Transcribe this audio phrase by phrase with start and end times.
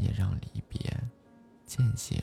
[0.00, 0.80] 也让离别
[1.66, 2.18] 渐行。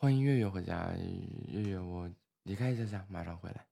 [0.00, 0.92] 欢迎月月回家，
[1.48, 2.08] 月月，我
[2.44, 3.66] 离开一下下，马上回来。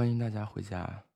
[0.00, 1.09] 欢迎大家回家。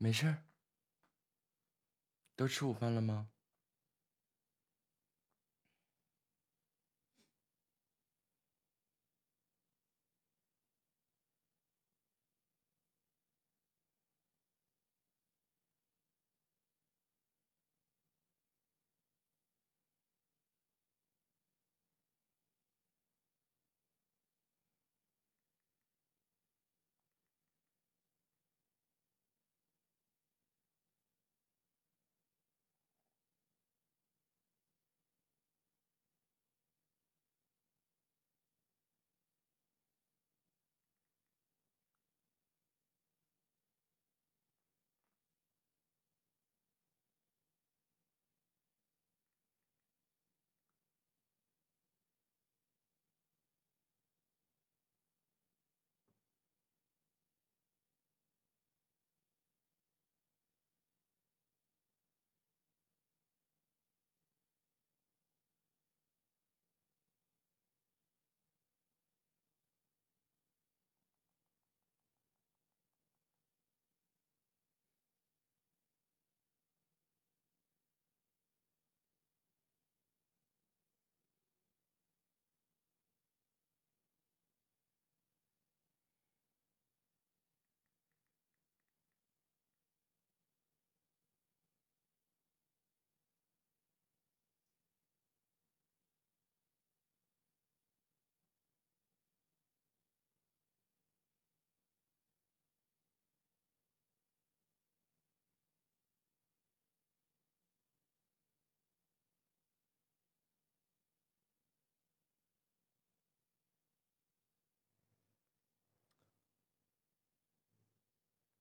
[0.00, 0.44] 没事儿，
[2.36, 3.30] 都吃午饭了吗？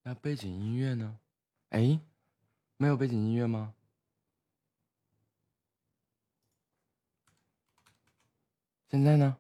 [0.08, 1.20] 那背景音乐呢？
[1.72, 2.00] 哎，
[2.78, 3.74] 没有背景音乐吗？
[8.90, 9.38] 现在呢？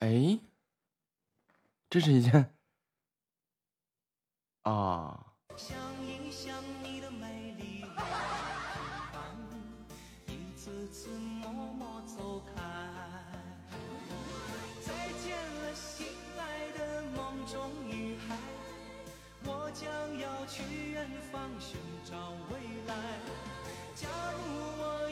[0.00, 0.40] 哎，
[1.90, 2.54] 这是一件
[4.62, 5.24] 啊。
[19.74, 22.94] 将要去远方寻找未来。
[23.94, 24.38] 假如
[24.80, 25.07] 我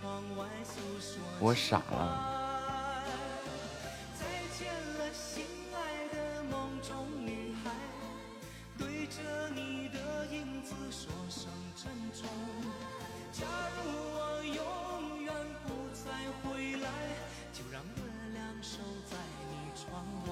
[0.00, 3.04] 窗外诉说，我傻了。
[4.18, 4.24] 再
[4.56, 7.70] 见了，心爱的梦中女孩，
[8.78, 12.26] 对着你的影子说声珍重。
[13.30, 13.44] 假
[13.76, 15.34] 如我永远
[15.66, 16.88] 不再回来，
[17.52, 18.02] 就让月
[18.32, 19.18] 亮守在
[19.50, 20.30] 你窗外。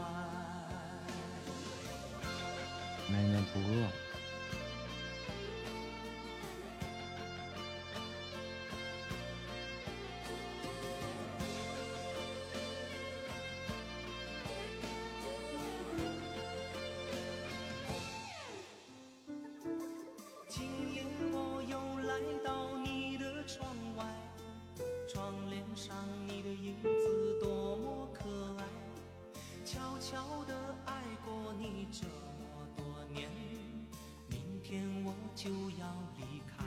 [35.41, 35.49] 就
[35.79, 36.65] 要离开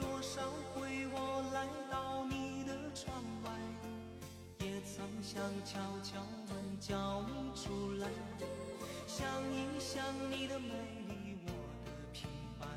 [0.00, 0.42] 多少
[0.74, 3.50] 回我来到你的窗外
[4.58, 8.08] 也曾想敲敲门叫你出来
[9.06, 10.74] 想一想你的美
[11.06, 11.52] 丽我
[11.84, 12.68] 的平凡。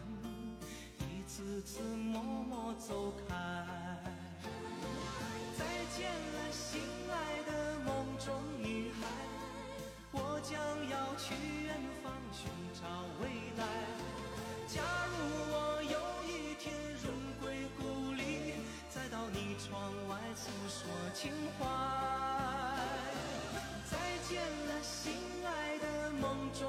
[0.99, 3.33] 一次次默默走开
[5.57, 5.65] 再
[5.97, 9.07] 见了心爱的梦中女孩
[10.11, 10.59] 我将
[10.91, 11.33] 要去
[11.63, 13.02] 远方寻找。
[19.57, 21.65] 窗外诉说情怀。
[23.89, 25.13] 再见了，心
[25.45, 26.61] 爱的梦中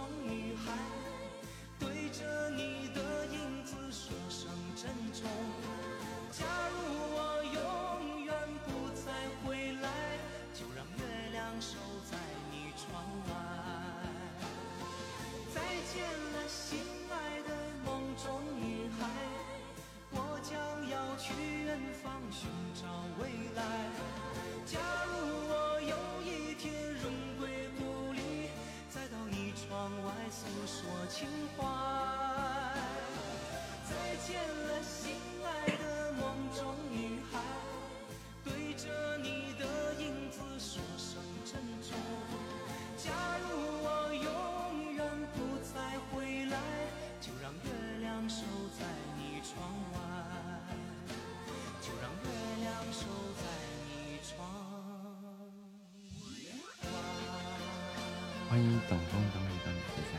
[58.54, 60.14] 欢迎等风等雨等你回家。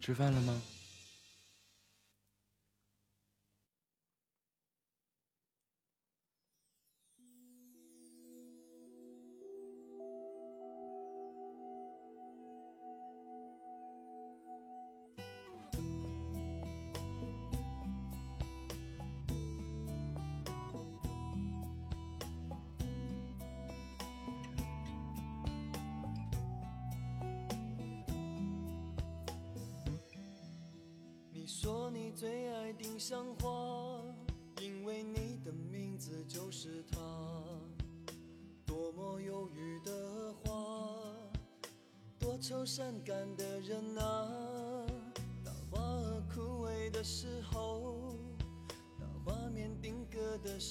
[0.00, 0.73] 吃饭了吗？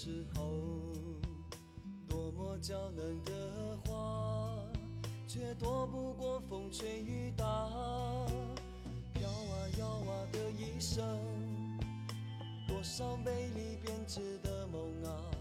[0.04, 0.44] 时候，
[2.10, 4.54] 多么娇嫩的花，
[5.26, 7.46] 却躲不过风吹雨打。
[9.13, 11.02] 飘啊摇啊的一生，
[12.68, 15.32] 多少美丽编织的梦啊，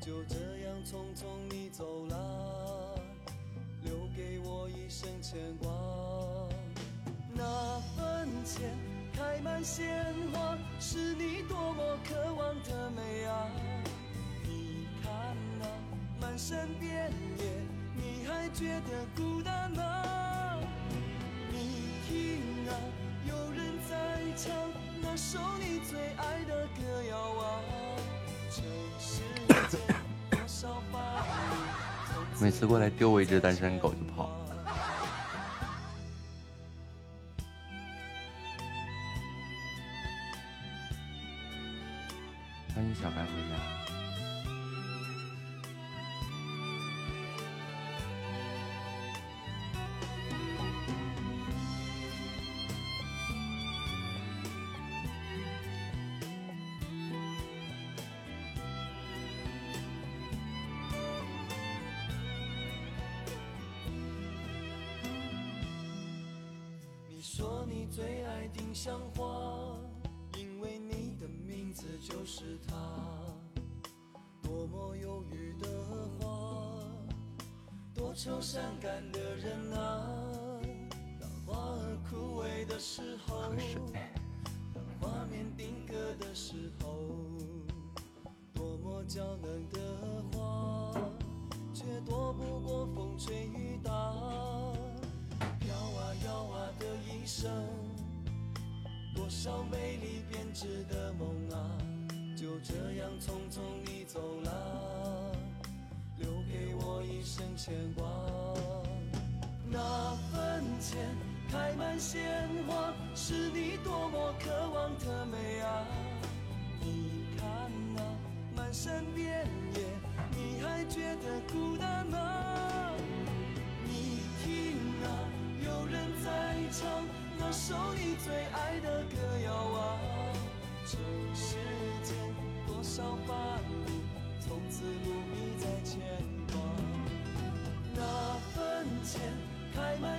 [0.00, 2.94] 就这样匆匆你走了，
[3.82, 5.68] 留给我一生牵挂。
[7.32, 8.78] 那坟前
[9.12, 13.50] 开满鲜花，是你多么渴望的美啊！
[16.34, 17.44] 你看那满山遍野，
[17.94, 20.58] 你还觉得孤单吗？
[21.52, 22.74] 你听啊，
[23.24, 24.52] 有人在唱
[25.00, 27.60] 那首你最爱的歌谣啊。
[28.50, 28.62] 这
[28.98, 29.22] 世
[29.68, 29.80] 间
[30.30, 31.24] 多少把
[32.38, 34.23] 你每次过来丢我一只单身狗就跑。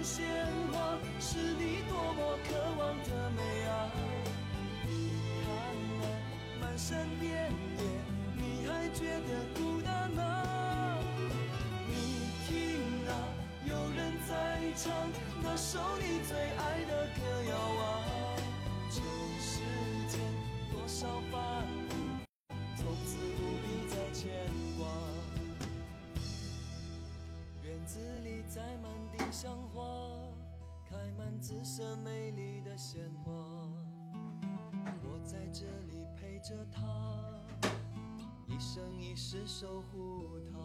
[0.06, 0.24] 鲜
[0.72, 3.90] 花，是你多么渴望的美啊！
[4.86, 5.10] 你
[5.42, 5.50] 看
[6.00, 6.06] 啊
[6.62, 7.84] 满山遍野，
[8.38, 11.00] 你还觉得孤单吗？
[11.88, 11.92] 你
[12.46, 12.54] 听
[13.10, 13.12] 啊，
[13.66, 14.94] 有人在唱
[15.42, 18.06] 那首你最爱的歌谣啊！
[18.92, 19.02] 这
[19.42, 19.64] 世
[20.08, 20.22] 间
[20.72, 24.30] 多少繁华，从此不必再牵
[24.78, 24.86] 挂。
[27.64, 29.82] 院子里栽满丁香花，
[31.26, 33.34] 满紫色美丽的鲜花。
[35.02, 36.84] 我在这里陪着她，
[38.46, 40.60] 一生一世守护她。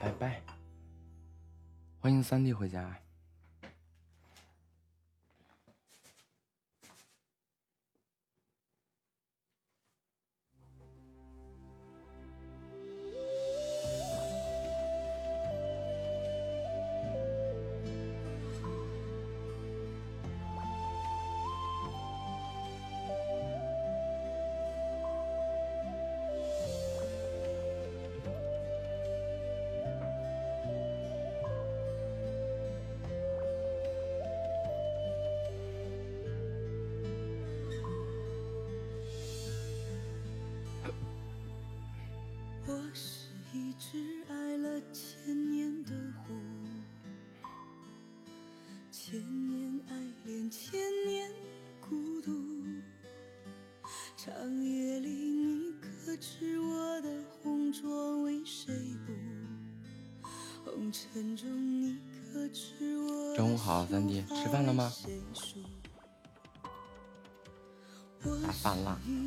[0.00, 0.42] 拜拜，
[2.00, 3.03] 欢迎三弟回家。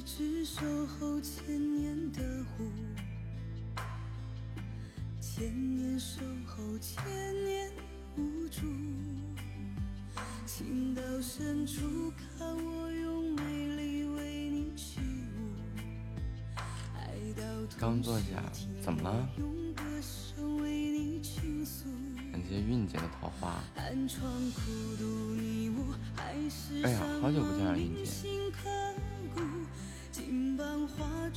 [0.10, 2.22] 只守候千年的
[2.56, 2.72] 狐，
[5.20, 7.04] 千年守候，千
[7.44, 7.70] 年
[8.16, 8.62] 无助。
[10.46, 15.52] 情到深处，看我用美丽为你起舞。
[16.96, 17.44] 爱到
[17.78, 18.42] 刚坐下，
[18.82, 19.30] 怎么了？
[19.38, 21.84] 用歌声为你倾诉。
[22.32, 23.62] 感谢韵姐的桃花。
[23.76, 24.62] 寒窗苦
[24.98, 25.04] 读
[25.36, 28.10] 你我，哎呀山好久不见了盟韵姐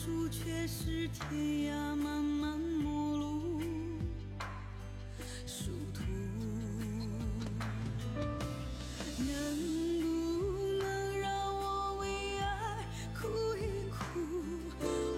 [0.01, 3.61] 榜画柱却是天涯漫漫陌路。
[5.47, 6.01] 殊途。
[9.19, 9.35] 能
[10.01, 12.85] 不能让我为爱
[13.15, 13.61] 哭一
[13.91, 13.95] 哭？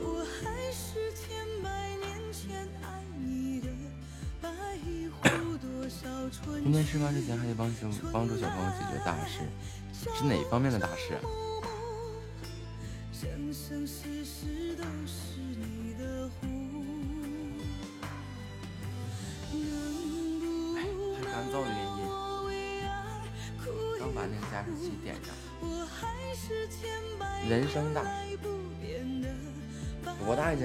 [0.02, 3.68] 我还是千百年前爱你的
[4.40, 4.48] 白
[5.12, 9.40] 狐，多少春今天吃饭之前还得帮小帮助小朋友解决大事，
[10.16, 11.20] 是哪方面的大事啊？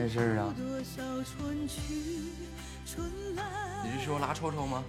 [0.07, 0.53] 事儿啊！
[0.57, 1.81] 多少春去
[2.85, 3.43] 春来。
[3.83, 4.83] 你是说拉臭臭吗？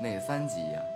[0.00, 0.87] 哪三集呀、我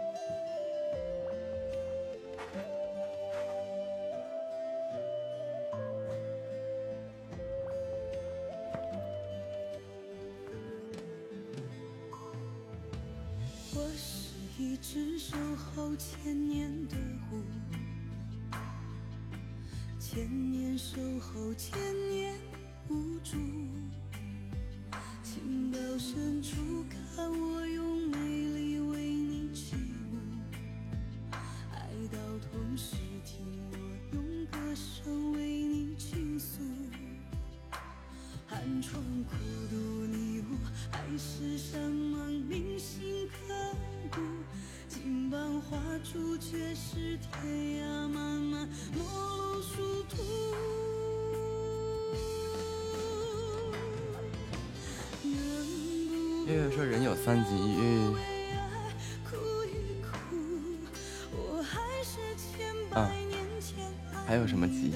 [64.32, 64.94] 还有什么急？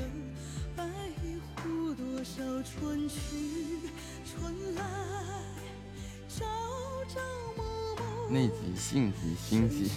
[8.31, 9.91] 内急、性急、心急。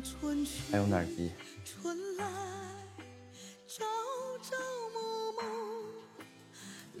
[0.00, 0.60] 春去
[1.64, 2.24] 春来
[3.66, 3.84] 朝
[4.40, 4.56] 朝
[4.94, 5.40] 暮暮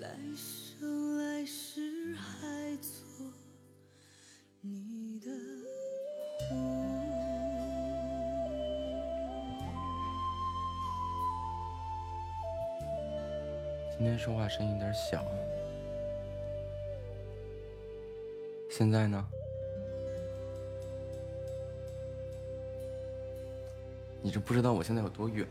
[0.00, 2.92] 来生来世还做
[4.60, 5.30] 你的
[6.48, 6.54] 狐
[13.96, 15.24] 今天说话声音有点小
[18.68, 19.37] 现在呢？
[24.22, 25.46] 你这不知道我现在有多远。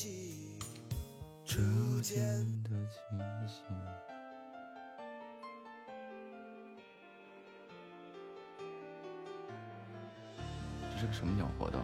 [0.00, 0.56] 起，
[1.44, 2.22] 逐渐
[2.62, 3.64] 的清醒。
[10.88, 11.82] 这是个什么鸟活动？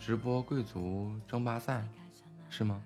[0.00, 1.86] 直播贵族争霸赛
[2.48, 2.82] 是吗？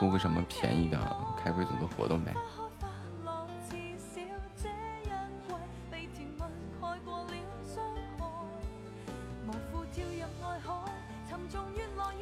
[0.00, 0.98] 出个什么便宜的
[1.36, 2.34] 开贵族的活动呗。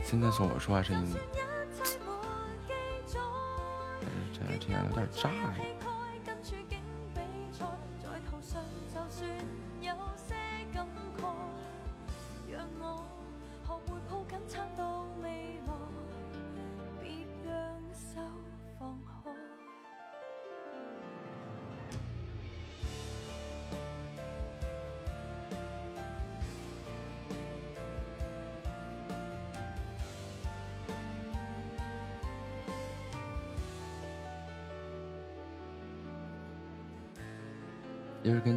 [0.03, 1.15] 现在从我说话声音，
[3.13, 5.78] 这这听起来有点炸呀。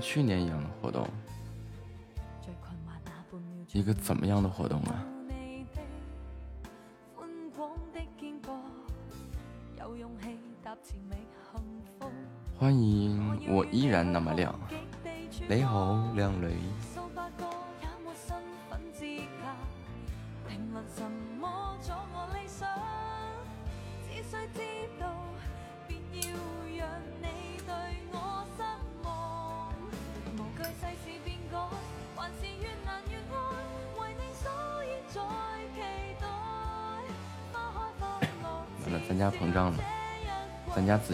[0.01, 1.07] 去年一样的活动，
[3.71, 5.05] 一个怎么样的活动啊？
[12.57, 14.53] 欢迎我依然那么亮，
[15.47, 16.57] 你好，靓女。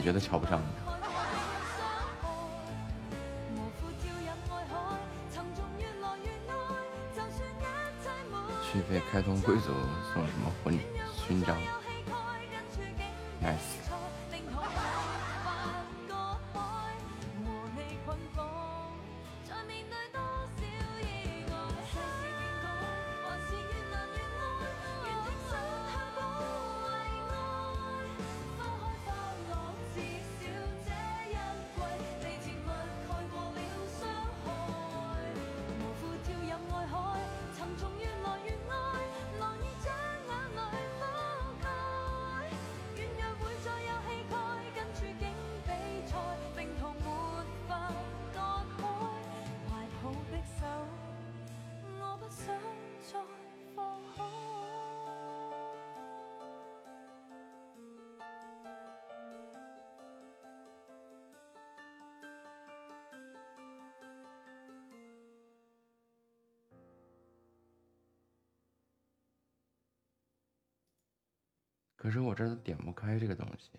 [0.07, 0.65] 觉得瞧不上你。
[8.63, 9.73] 续费开通贵族
[10.13, 10.79] 送什么婚礼
[72.07, 73.69] 可是我这都点不开这个东西。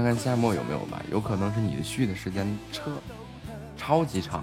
[0.00, 2.90] 看看夏末有没有吧，有可能是你的续的时间车
[3.76, 4.42] 超级长。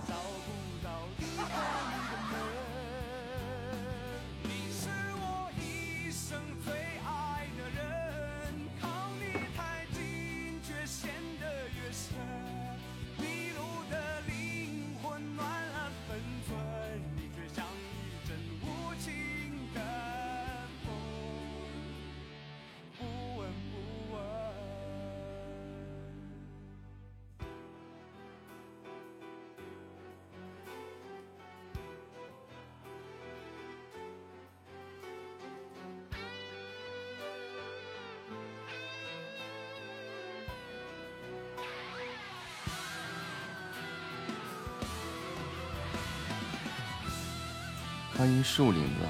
[48.44, 49.06] 树林子，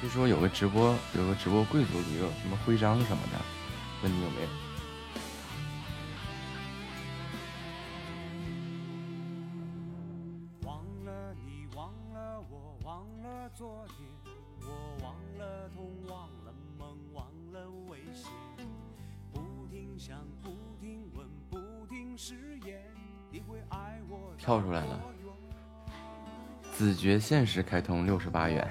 [0.00, 3.38] 据说有个直播，有个直播贵族里有什么徽章什么的，
[4.02, 4.48] 问你有没有？
[27.22, 28.68] 限时开通六十八元。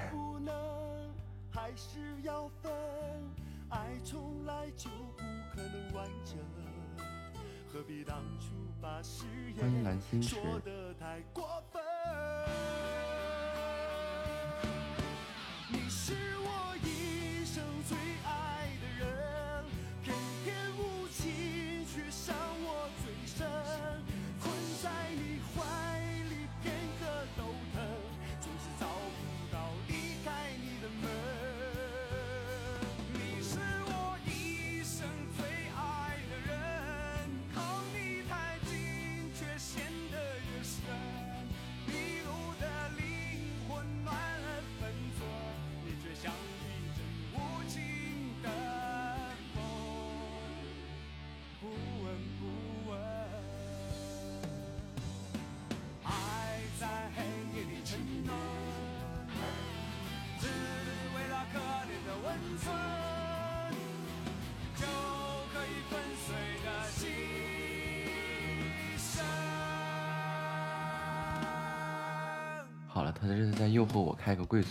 [74.52, 74.68] 贵族。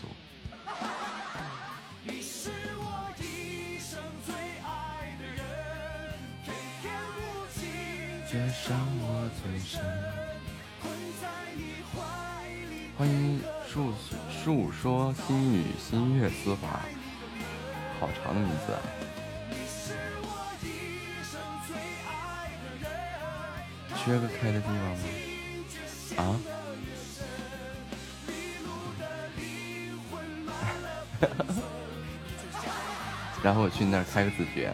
[12.95, 13.91] 欢迎树
[14.29, 16.79] 树说心语心悦丝滑，
[17.99, 18.81] 好长的名字啊！
[23.97, 25.20] 缺个开的地方吗？
[33.41, 34.73] 然后我去那儿开个自觉。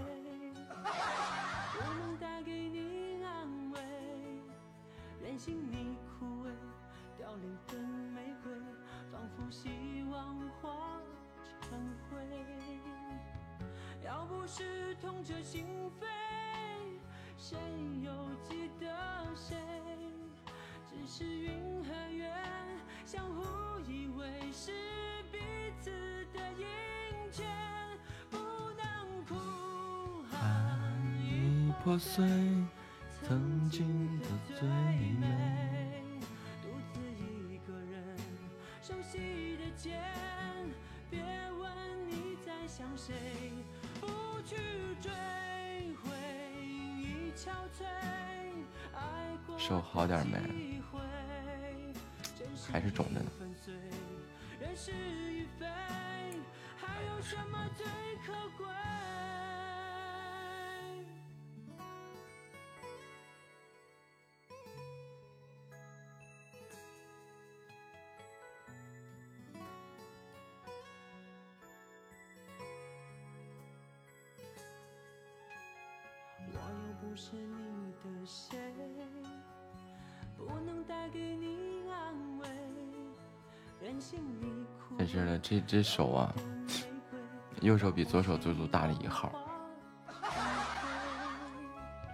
[85.41, 86.33] 这这手啊，
[87.61, 89.31] 右手比左手足足大了一号，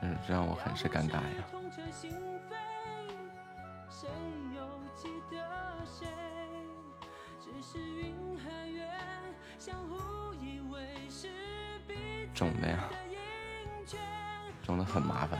[0.02, 1.44] 嗯，这让我很是尴尬呀。
[12.34, 12.90] 肿的呀，
[14.64, 15.40] 肿的很麻烦。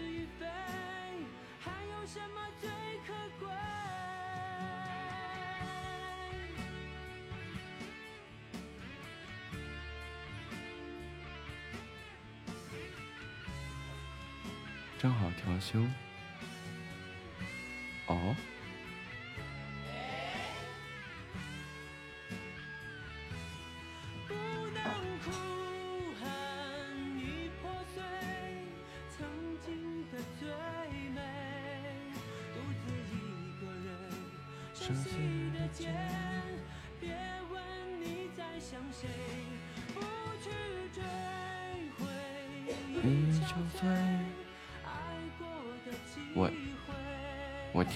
[15.01, 15.79] 正好调休。
[18.05, 18.35] 哦。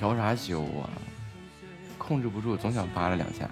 [0.05, 0.85] 调啥羞啊？
[1.97, 3.49] 控制不住，总想扒拉两下。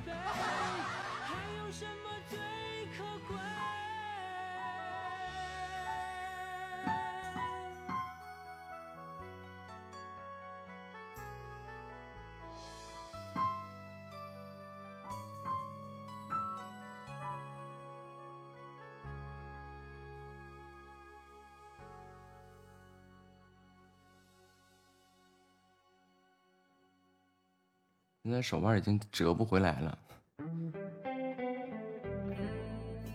[28.34, 29.96] 现在手腕已经折不回来了，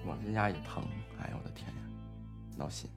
[0.07, 0.81] 往这压也疼，
[1.21, 1.75] 哎呦我的天呀，
[2.57, 2.89] 闹心。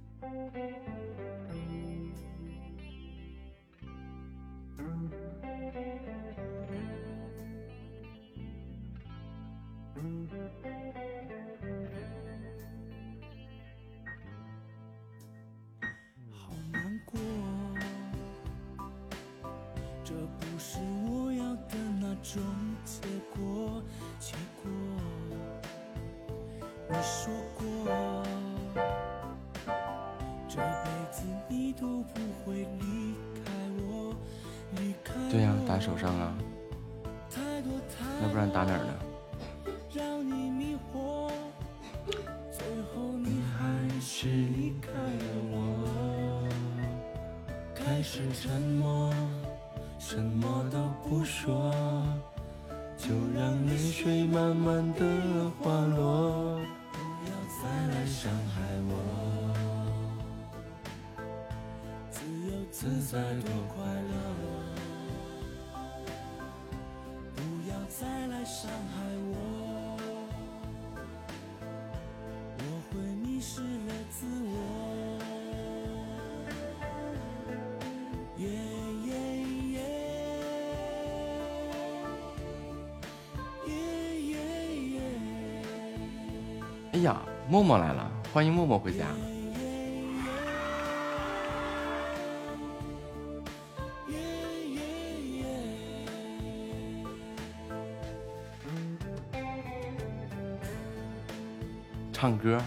[87.02, 89.06] 呀默默来了，欢迎默默回家。
[102.14, 102.62] 唱歌，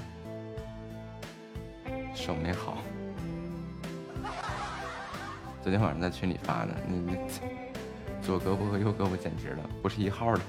[2.14, 2.78] 手没好。
[5.62, 7.16] 昨天晚上在群里发的，那那
[8.20, 10.41] 左胳膊和右胳膊简直了，不是一号的。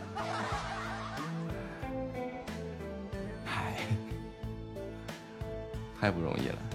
[6.05, 6.74] 太不容易了。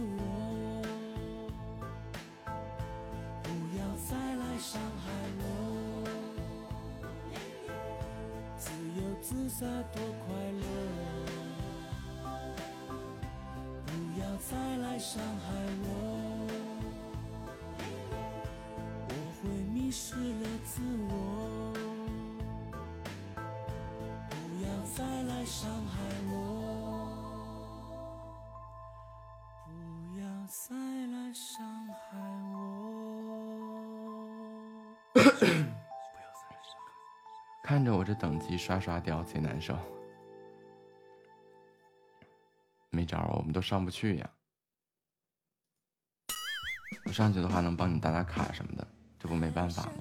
[9.31, 10.80] 自洒多快乐
[37.81, 39.75] 看着我这等级刷刷掉，贼难受。
[42.91, 44.29] 没招，我们都上不去呀。
[47.05, 50.00] 我上去的话能帮你打打卡什么的，这不没办法吗？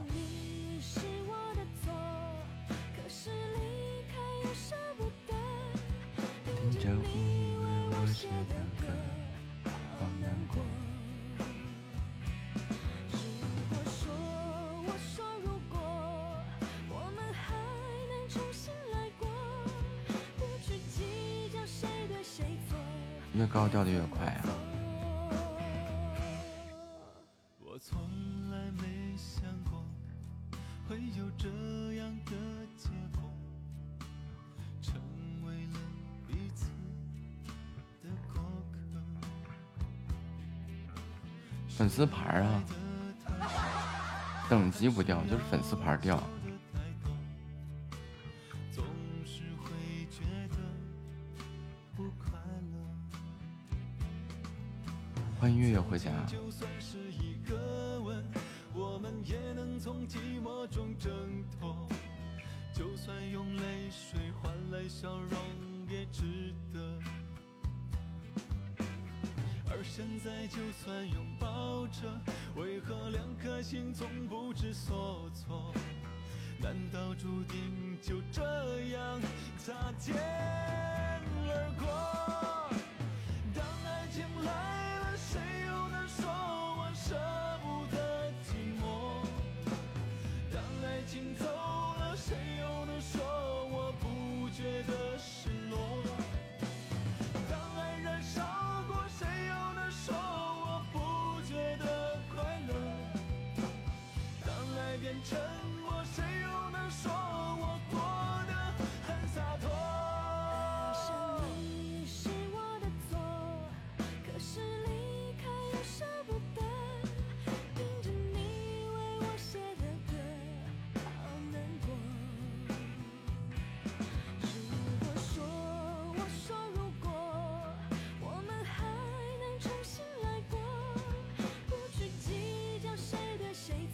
[44.80, 46.18] 级不掉就是粉丝牌掉。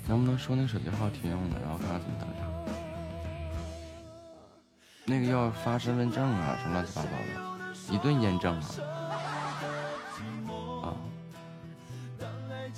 [0.09, 2.29] 能不能说那手机号停用的然后看看怎么登
[5.09, 8.69] 那个要发身份证啊什么乱七八糟的一顿验证啊。
[10.83, 10.97] 啊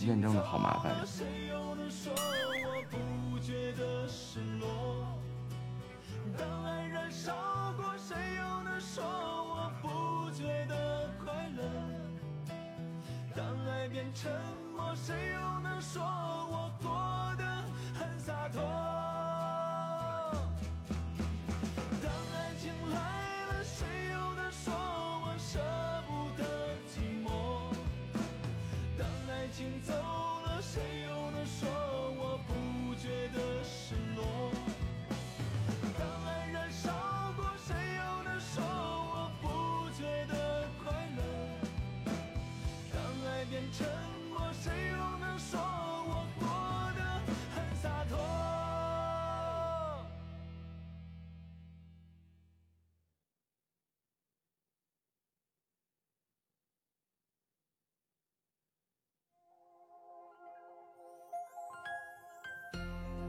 [0.06, 0.92] 验证的好麻烦。
[0.92, 1.57] 呀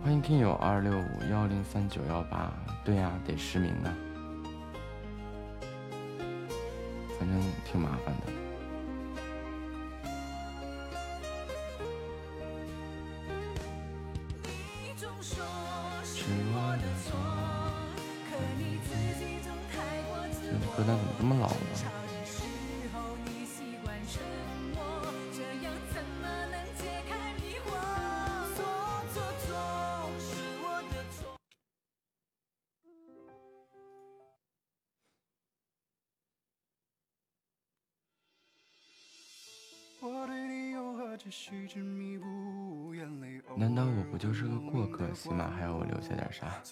[0.02, 2.54] 欢迎听友二六五幺零三九幺八
[2.86, 3.94] 对呀得实名啊。
[7.20, 8.49] 反正挺麻烦的。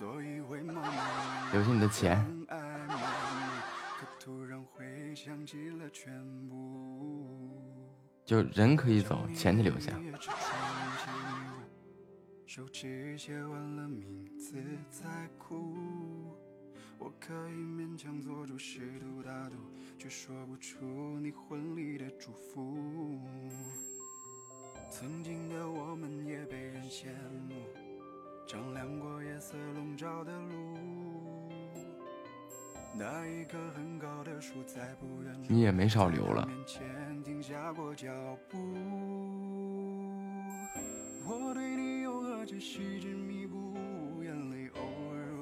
[0.05, 2.45] 留下你的钱。
[2.47, 6.13] 可突然回想起了全
[6.47, 7.63] 部。
[8.23, 9.93] 就人可以走，钱得留下。
[12.45, 15.05] 手机写完了名字再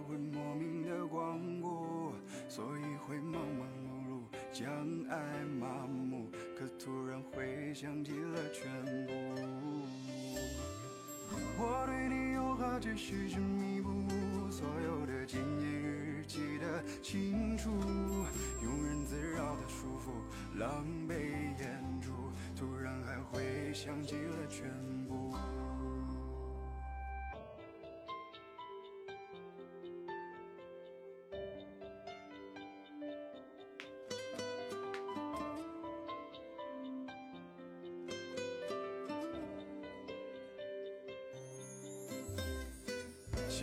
[0.08, 2.14] 会莫名的光顾，
[2.47, 3.68] 所以会忙忙
[4.08, 4.70] 碌碌，将
[5.10, 9.14] 爱麻木，可突然回想起了全部。
[11.58, 13.89] 我对你又何止细致弥补，
[14.49, 14.95] 所有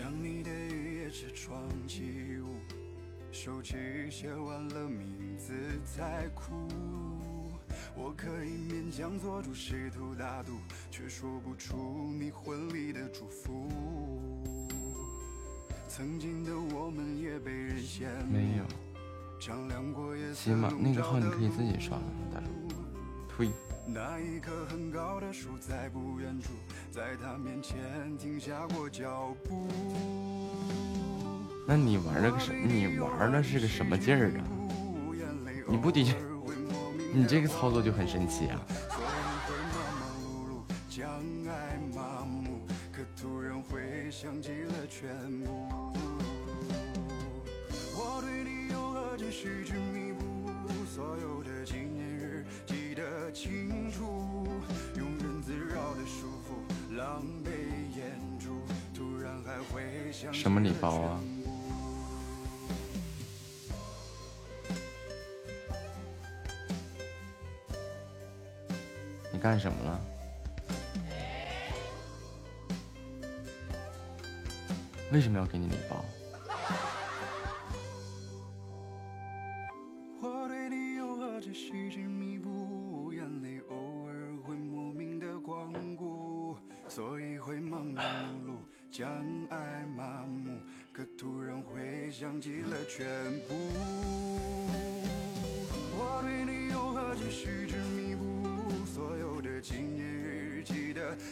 [0.02, 2.02] 想你的雨夜车窗起
[2.40, 2.56] 雾，
[3.30, 3.76] 手机
[4.10, 6.66] 写完了名字才哭。
[7.94, 10.58] 我可以勉强做主试图大度，
[10.90, 14.68] 却说不出你婚礼的祝福。
[15.88, 18.64] 曾经的我们也被人羡慕，没有，
[19.40, 21.96] 丈量过夜色起码那个号你可以自己刷
[22.34, 22.46] 大叔
[23.46, 23.52] 路。
[23.86, 26.50] 那一棵很高的树在不远处，
[26.92, 27.78] 在他面前
[28.18, 29.66] 停下过脚步。
[31.66, 32.52] 那你玩那个什？
[32.52, 34.44] 你玩的是个什么劲儿啊？
[35.66, 36.14] 你不的确，
[37.14, 38.60] 你这个操作就很神奇啊！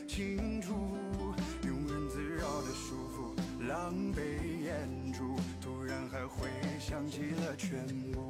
[0.06, 0.74] 清楚，
[1.62, 8.29] 庸人自扰的束缚，狼狈演出，突然还会想起了全部。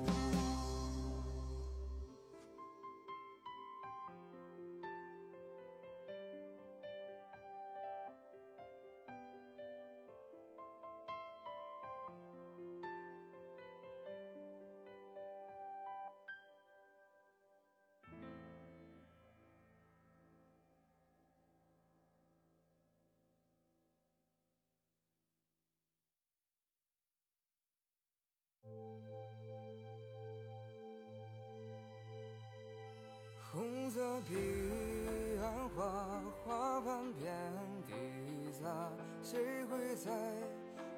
[39.30, 40.10] 谁会在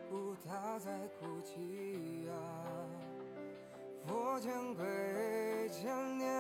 [0.09, 2.33] 乎它在哭泣呀？
[4.07, 6.31] 佛前跪千年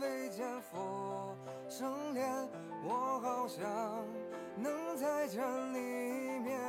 [0.00, 1.34] 未见佛
[1.68, 2.48] 生脸，
[2.84, 3.60] 我好想
[4.56, 6.60] 能再见你一面。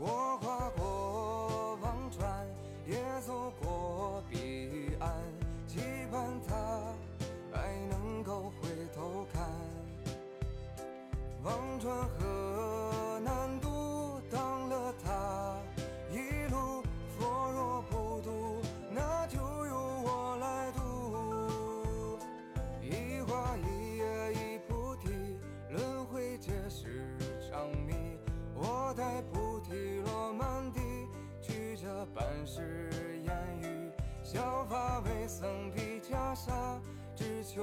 [0.00, 2.46] 我跨过忘川，
[2.86, 5.12] 也走过彼岸，
[5.66, 5.80] 期
[6.10, 6.56] 盼他
[7.52, 9.46] 还能够回头看。
[11.44, 12.27] 忘川河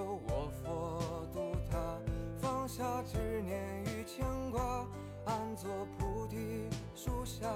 [0.04, 1.98] 我佛渡他，
[2.40, 4.86] 放下执念与牵挂，
[5.26, 7.48] 安坐菩提树下。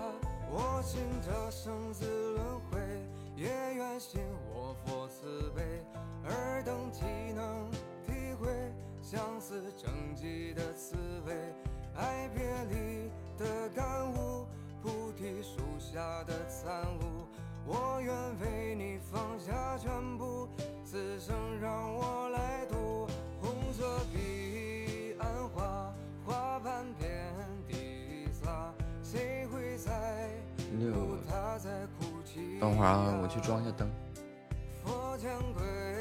[0.51, 2.79] 我信这生死轮回，
[3.35, 4.21] 也愿信
[4.51, 5.61] 我佛慈悲。
[6.25, 7.03] 尔等岂
[7.35, 7.69] 能
[8.05, 8.49] 体会
[9.01, 11.33] 相思成疾的滋味，
[11.95, 14.45] 爱别离的感悟，
[14.81, 17.28] 菩提树下的参悟。
[17.71, 20.49] 我愿为你放下全部，
[20.83, 23.05] 此生让我来渡。
[23.39, 25.93] 红色彼岸花，
[26.25, 27.07] 花瓣遍
[27.67, 30.31] 地撒，谁会在
[30.67, 32.59] 乎他在哭泣？
[32.59, 33.87] 等会啊，我去装一下灯。
[34.83, 35.98] 佛前跪。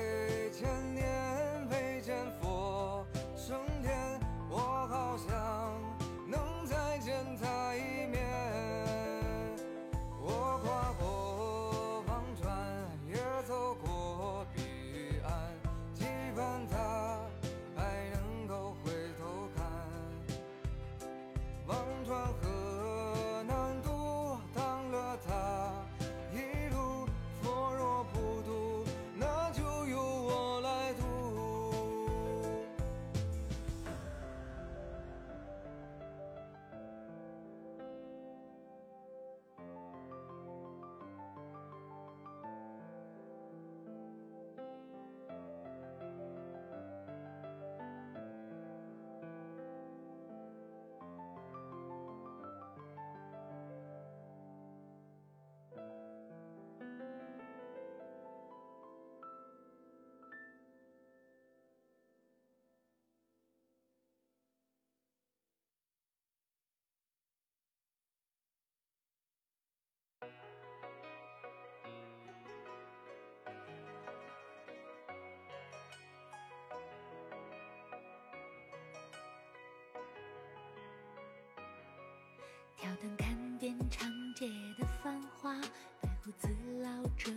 [82.80, 84.48] 挑灯看遍长街
[84.78, 85.52] 的繁华
[86.00, 86.48] 白胡子
[86.80, 87.32] 老者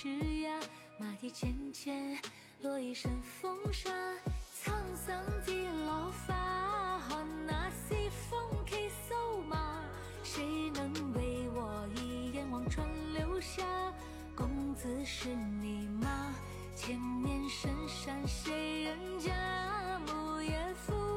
[0.00, 0.52] 枝桠，
[0.96, 2.16] 马蹄浅浅，
[2.62, 3.90] 落一身风沙。
[4.64, 6.36] 沧桑的老发，
[7.44, 9.82] 那西风骑瘦马，
[10.22, 13.64] 谁能为我一眼望穿流霞？
[14.36, 16.32] 公子是你吗？
[16.76, 20.00] 前面深山谁人家？
[20.06, 21.07] 暮夜宿。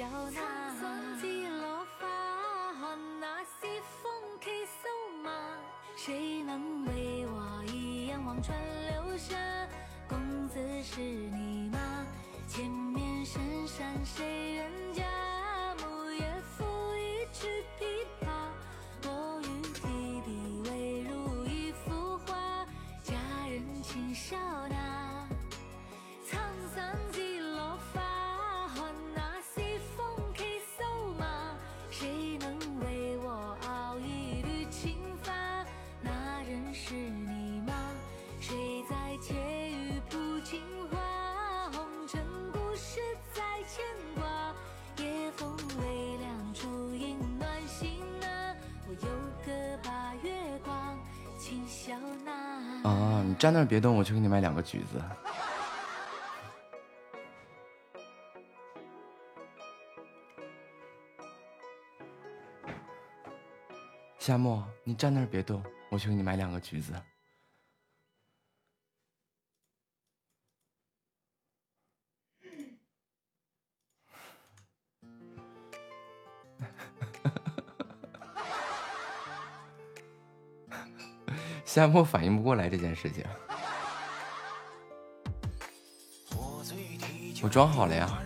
[0.00, 2.08] 撑伞接落花
[2.80, 3.68] 看那西
[4.02, 4.88] 风骑瘦
[5.22, 5.30] 马
[5.94, 9.36] 谁能为我一眼望穿流霞
[10.08, 11.78] 公子是你吗？
[12.48, 14.72] 前面深山谁人
[52.82, 55.02] 啊你站那别动我去给你买两个橘子。
[64.18, 66.92] 夏沫你站那别动我去给你买两个橘子。
[81.80, 83.24] 但我反应不过来这件事情。
[87.42, 88.22] 我装好了呀。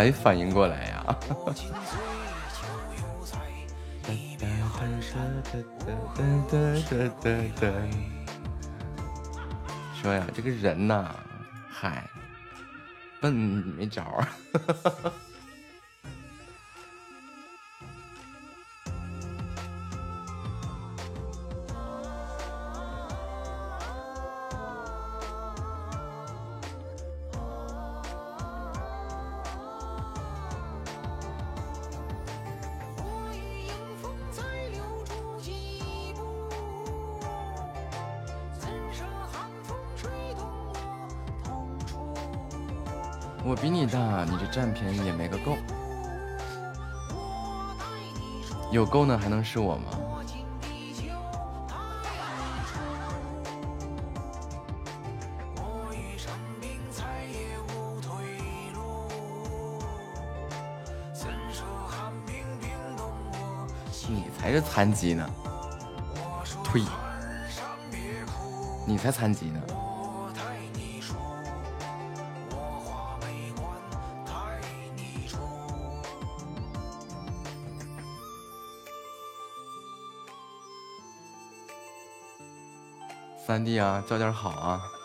[0.00, 1.04] 才反应过来呀！
[10.00, 11.14] 说呀，这个人呐，
[11.68, 12.08] 嗨，
[13.20, 14.26] 笨没招儿！
[49.52, 49.90] 是我吗？
[64.08, 65.28] 你才是残疾呢。
[66.64, 66.84] 呸，
[68.86, 69.60] 你才残疾呢。
[83.50, 84.99] 三弟啊叫点好啊。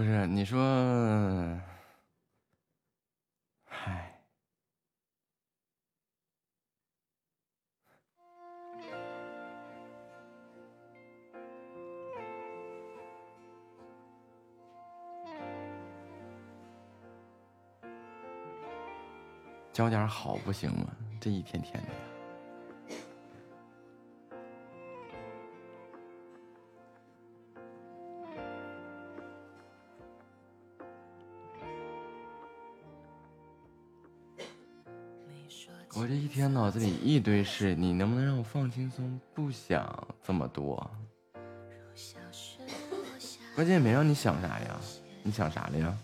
[0.00, 0.58] 不是你说，
[3.68, 4.18] 唉，
[19.70, 20.86] 教点好不行吗？
[21.20, 22.19] 这一天天的。
[36.32, 40.88] 天脑子里一堆事，你能不能让我放轻松，不想这么多？
[43.56, 44.80] 关键没让你想啥呀？
[45.24, 45.98] 你想啥了呀？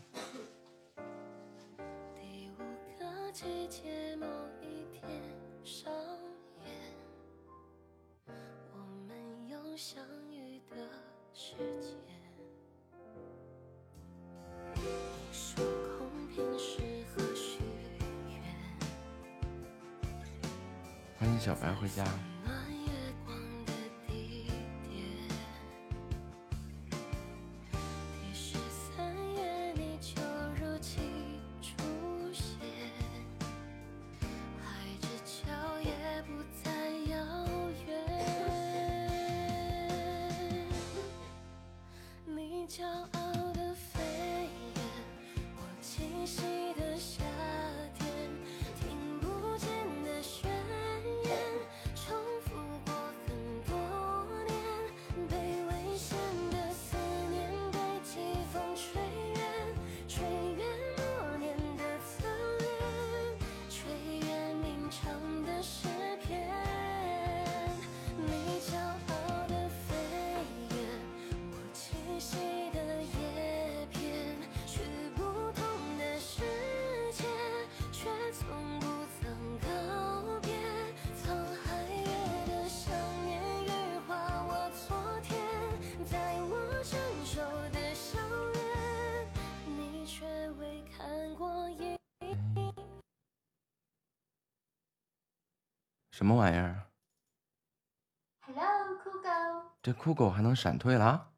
[100.06, 101.30] 酷狗还能闪退了？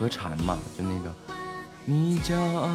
[0.00, 1.14] 和蝉嘛，就那个，
[1.84, 2.66] 你骄傲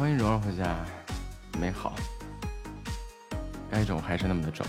[0.00, 0.74] 欢迎蓉蓉回家，
[1.58, 1.94] 没好，
[3.70, 4.66] 该肿还是那么的肿。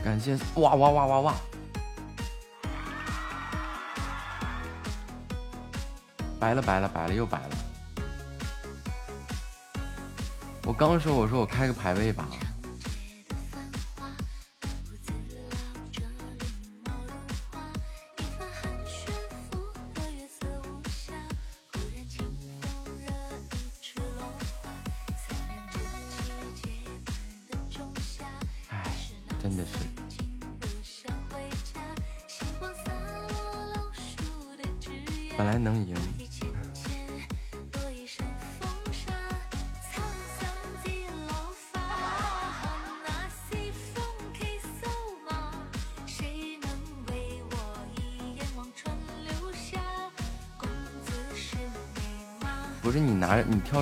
[0.00, 1.34] 感谢哇哇哇哇哇！
[6.38, 7.50] 白了白了白了又白了。
[10.62, 12.28] 我刚说我说我开个排位吧，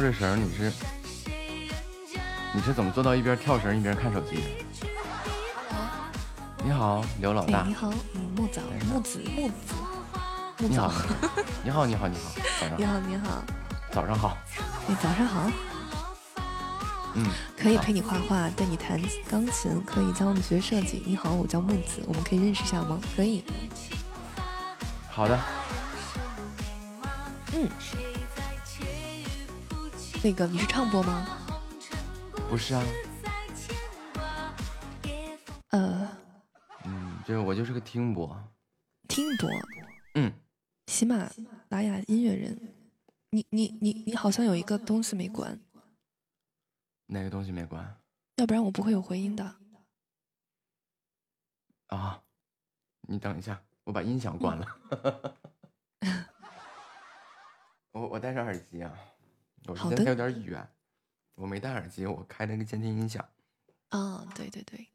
[0.08, 0.72] 跳着绳，你是
[2.54, 4.42] 你是怎么做到一边跳绳一边看手机的？
[6.64, 7.74] 你好，刘老大哎，你。
[7.74, 8.60] 好，嗯，木子
[8.90, 10.92] 木子木早你好，，
[11.62, 12.30] 你好，你好，你好，
[12.60, 13.44] 早上你好你好，
[13.92, 14.36] 早上好，
[14.88, 15.50] 哎，早上好，
[17.14, 17.26] 嗯，
[17.56, 18.98] 可以好陪你画画，带你弹
[19.30, 21.02] 钢琴，可以教我们学设计。
[21.06, 22.98] 你好，我叫木子，我们可以认识一下吗？
[23.14, 23.44] 可以，
[25.10, 25.38] 好的，
[27.52, 27.68] 嗯。
[30.28, 31.26] 那个你是唱播吗？
[32.50, 32.84] 不是啊，
[35.70, 36.06] 呃，
[36.84, 38.38] 嗯，就是我就是个听播，
[39.08, 39.48] 听播，
[40.16, 40.30] 嗯，
[40.86, 41.30] 喜马
[41.70, 42.74] 拉雅音乐人。
[43.30, 45.58] 你你你你好像有一个东西没关，
[47.06, 47.96] 哪个东西没关
[48.36, 49.56] 要不然我不会有回音的。
[51.86, 52.22] 啊？
[53.08, 54.66] 你等一下，我把音响关了。
[57.92, 58.92] 我我戴上耳机啊，
[59.66, 60.68] 我好的现在有点远，
[61.34, 63.28] 我没戴耳机，我开了个监听音响。
[63.90, 64.88] 啊，对对对，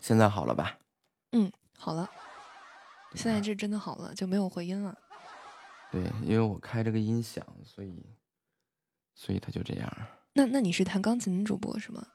[0.00, 0.78] 现在好了吧？
[1.32, 2.08] 嗯，好了，
[3.14, 4.96] 现在这真的好了，就没有回音了。
[5.90, 8.04] 对，因为我开这个音响，所以
[9.14, 9.92] 所以他就这样。
[10.32, 12.06] 那那你是弹钢琴主播是吗？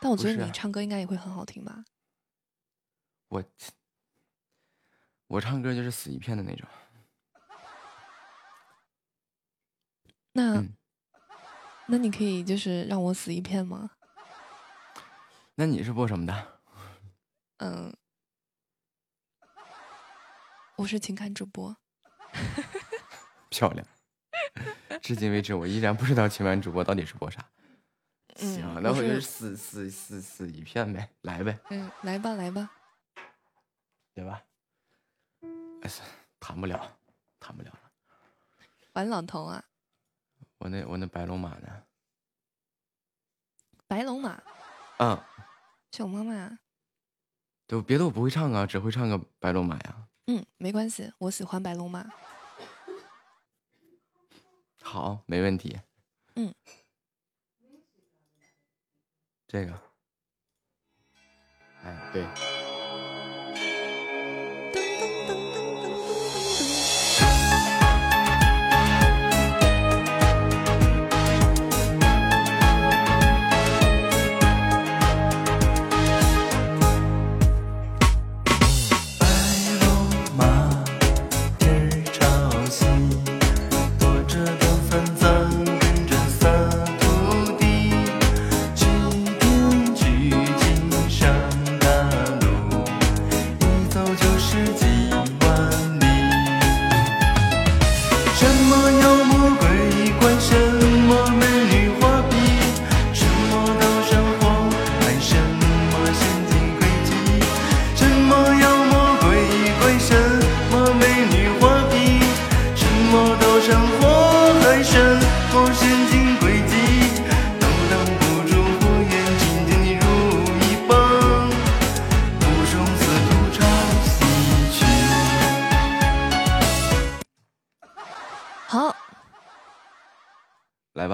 [0.00, 1.84] 但我觉得你唱歌应该也会很好听吧？
[3.28, 3.42] 我
[5.26, 6.68] 我唱歌就是死一片的那种。
[10.32, 10.76] 那、嗯
[11.88, 13.90] 那你可以就是让我死一片吗？
[15.54, 16.60] 那你是播什么的？
[17.58, 17.96] 嗯，
[20.76, 21.76] 我是情感主播。
[23.48, 23.86] 漂亮。
[25.02, 27.44] 至今为止，我依然不知道情感主播到底是播啥。
[28.38, 32.70] 嗯行，那我就死死死死一片呗，来呗，嗯，来吧来吧，
[34.14, 34.42] 对吧？
[35.80, 36.06] 哎，算
[36.38, 36.98] 弹不了，
[37.40, 37.80] 谈不了了。
[38.92, 39.64] 玩老头啊，
[40.58, 41.82] 我那我那白龙马呢？
[43.86, 44.42] 白龙马，
[44.98, 45.18] 嗯，
[45.92, 46.58] 小妈妈。
[47.66, 50.06] 就别的我不会唱啊，只会唱个白龙马呀。
[50.26, 52.06] 嗯，没关系，我喜欢白龙马。
[54.88, 55.76] 好，没问题。
[56.36, 56.54] 嗯，
[59.48, 59.72] 这个，
[61.82, 62.24] 哎，对，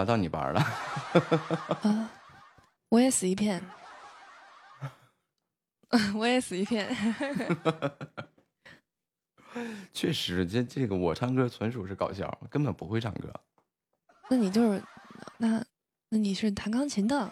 [0.05, 0.61] 到你班了。
[1.83, 2.11] 啊，
[2.91, 3.63] 我也死一片，
[6.15, 6.95] 我也死一片。
[9.93, 13.33] 确实，这这个我唱歌纯属是搞笑，根本不会唱歌。
[14.31, 14.83] 那你就是
[15.37, 15.63] 那
[16.09, 17.31] 那你是弹钢琴的？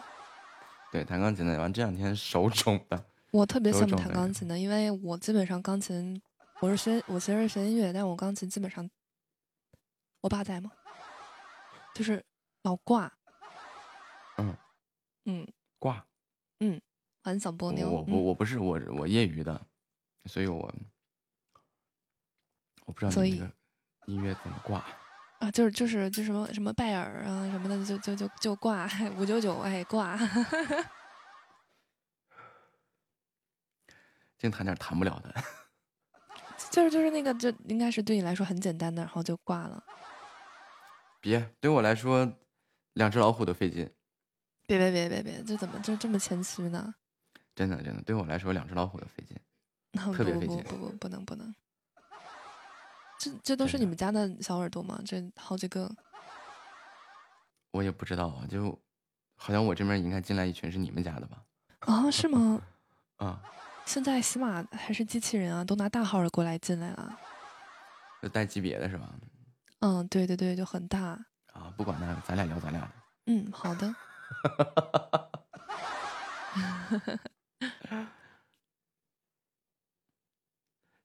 [0.92, 6.20] 对，弹钢琴的，完这两天手肿的，我特别羡慕弹钢琴的，因为我基本上钢琴，
[6.60, 8.88] 我是学我其实是学音乐，但我钢琴基本上，
[10.20, 10.70] 我爸在吗？
[11.94, 12.22] 就是
[12.62, 13.12] 老挂，
[14.36, 14.56] 嗯
[15.24, 15.46] 嗯，
[15.78, 16.04] 挂。
[16.60, 16.80] 嗯
[17.22, 19.60] 很想波我妞，我嗯我我不是我我业余的，
[20.26, 20.72] 所以我
[22.86, 23.50] 我不知道你这个
[24.06, 24.84] 音乐怎么挂。
[25.38, 30.18] 啊，就是就是就什么什么拜耳啊什么的，就就就就挂 五九九，哎挂，
[34.36, 35.34] 净弹点弹不了的。
[36.70, 39.82] 就是就是那个，就应该是对你来说很简单的，然后就挂了。
[41.20, 42.30] 别，对我来说，
[42.94, 43.88] 两只老虎都费劲。
[44.66, 46.94] 别别别别别，这怎么就这么谦虚呢？
[47.54, 49.36] 真的真的，对我来说，两只老虎都费劲。
[50.14, 51.52] 特别费劲不不不不能不能，
[53.18, 55.00] 这这都是你们家的小耳朵吗？
[55.04, 55.90] 这好几个，
[57.72, 58.80] 我也不知道啊，就
[59.34, 61.42] 好像我这边应该进来一群是你们家的吧？
[61.80, 62.62] 啊，是吗？
[63.18, 63.42] 啊，
[63.84, 67.18] 现在起码还是机器人啊，都拿大号的过来进来了。
[68.22, 69.12] 就带级别的是吧？
[69.80, 71.18] 嗯，对对对，就很大。
[71.60, 72.90] 啊，不管那个，咱俩聊咱俩的。
[73.26, 73.94] 嗯，好的。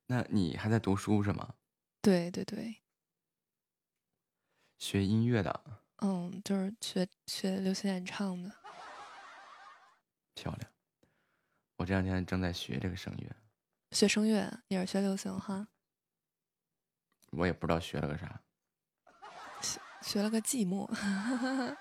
[0.07, 1.55] 那你还在读书是吗？
[2.01, 2.83] 对对对，
[4.77, 8.51] 学音乐的，嗯，就是学学流行演唱的。
[10.35, 10.71] 漂亮。
[11.77, 13.35] 我这两天正在学这个声乐，
[13.91, 15.67] 学声乐也是学流行哈，
[17.31, 18.39] 我也不知道学了个啥。
[20.05, 20.87] 学了个寂寞。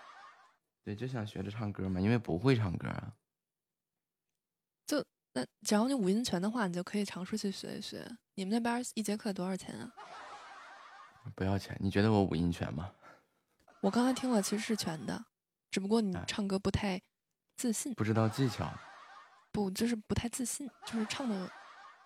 [0.82, 3.14] 对，就想学着唱歌嘛，因为不会唱歌啊。
[4.86, 8.06] 就那只要你五音全的话，你就可以尝试去学一学。
[8.34, 9.92] 你们那边一节课多少钱啊？
[11.34, 12.92] 不要钱，你觉得我五音全吗？
[13.80, 15.24] 我刚才听了，其实是全的，
[15.70, 17.00] 只不过你哎唱歌不太
[17.56, 18.72] 自信，不知道技巧。
[19.52, 21.50] 不就是不太自信，就是唱的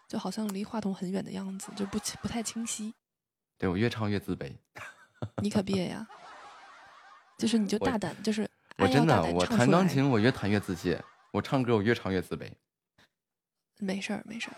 [0.07, 2.95] 就好像离话筒很远的样子，就不不太清晰。
[3.57, 4.57] 对我越唱越自卑。
[5.43, 6.07] 你可别呀！
[7.37, 10.99] 就是你就大胆，就是我真的我弹钢琴我越弹越自信，
[11.31, 12.51] 我唱歌我越唱越自卑。
[13.79, 14.57] 没事儿，没事儿，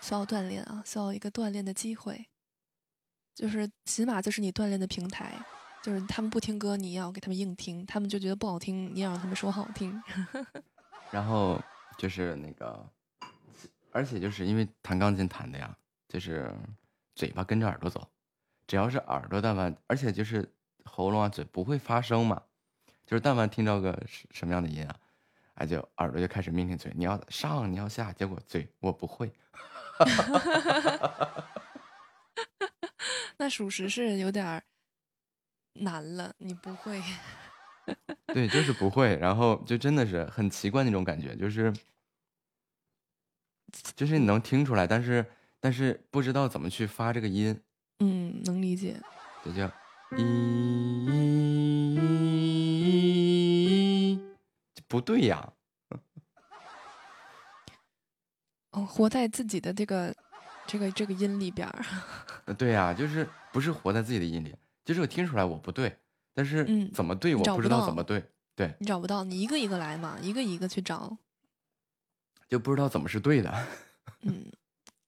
[0.00, 2.26] 需要锻炼啊，需要一个锻炼的机会。
[3.34, 5.32] 就是起码就是你锻炼的平台，
[5.82, 10.02] 就是他们不听歌，你要给他们硬听，他们就觉得不好听，你要让他们说好听。
[11.10, 11.58] 然后
[11.96, 12.84] 就是那个，
[13.92, 15.74] 而且就是因为弹钢琴弹的呀，
[16.08, 16.52] 就是
[17.14, 18.06] 嘴巴跟着耳朵走，
[18.68, 20.54] 只要是耳朵但凡，而且就是
[20.84, 22.40] 喉咙啊嘴不会发声嘛，
[23.06, 24.94] 就是但凡听到个什什么样的音啊，
[25.54, 29.32] 哎就耳朵就开始命令嘴，你要上你要下，结果嘴我不会，
[33.38, 34.62] 那属实是有点儿
[35.72, 37.02] 难了，你不会。
[38.34, 41.72] 对，就是不会，然后就真的是很奇怪那种感觉，就是
[43.96, 45.24] 就是你能听出来，但是
[45.58, 47.58] 但是不知道怎么去发这个音。
[48.00, 49.00] 嗯，能理解。
[49.44, 49.68] 这叫
[50.16, 50.22] 一，
[54.86, 55.52] 不对呀，
[58.72, 60.14] 哦，活在自己的这个
[60.66, 61.84] 这个这个音里边儿。
[62.46, 64.54] 呃对呀，就是不是活在自己的音里，
[64.84, 65.94] 就是我听出来我不对，
[66.34, 68.24] 但是嗯怎么对我不不知道怎么对，
[68.56, 71.16] 对，你找不到，你一个一个来嘛，一个一个去找。
[72.48, 73.66] 就不知道怎么是对的。
[74.22, 74.50] 嗯，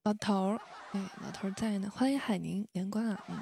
[0.05, 0.61] 老头儿，
[0.93, 3.41] 哎，老头在呢，欢迎海宁年关啊，嗯，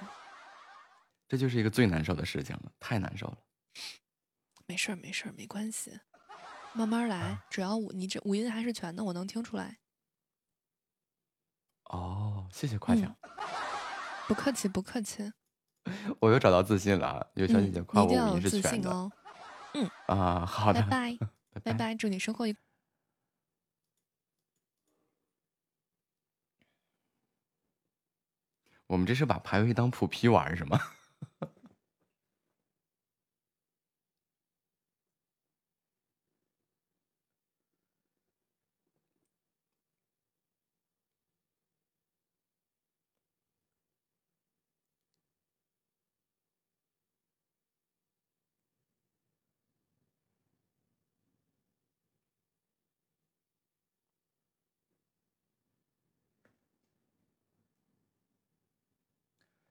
[1.27, 3.39] 这就是一个最难受的事情了，太难受了。
[4.67, 5.99] 没事儿没事儿，没关系，
[6.75, 9.79] 慢慢来，只要五你这五音还是全的，我能听出来。
[11.85, 13.17] 哦，谢谢夸奖，
[14.27, 15.33] 不客气不客气，
[16.21, 17.27] 我又找到自信了啊。
[17.33, 19.11] 有小姐嗯，姐夸我五音是全的、信哦。
[19.73, 21.19] 嗯啊，好的，拜拜
[21.55, 22.55] 拜拜拜，祝你生活愉
[28.89, 30.81] 我们这是把排位当普皮玩是吗？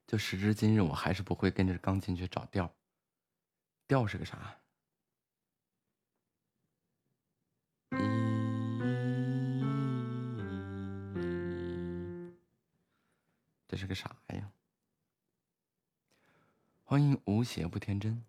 [0.08, 2.74] 就时至今日，我还是不会跟着钢琴去找调。
[3.88, 4.58] 调是个啥？
[13.68, 14.50] 这是个啥呀？
[16.86, 18.24] 欢迎无邪不天真。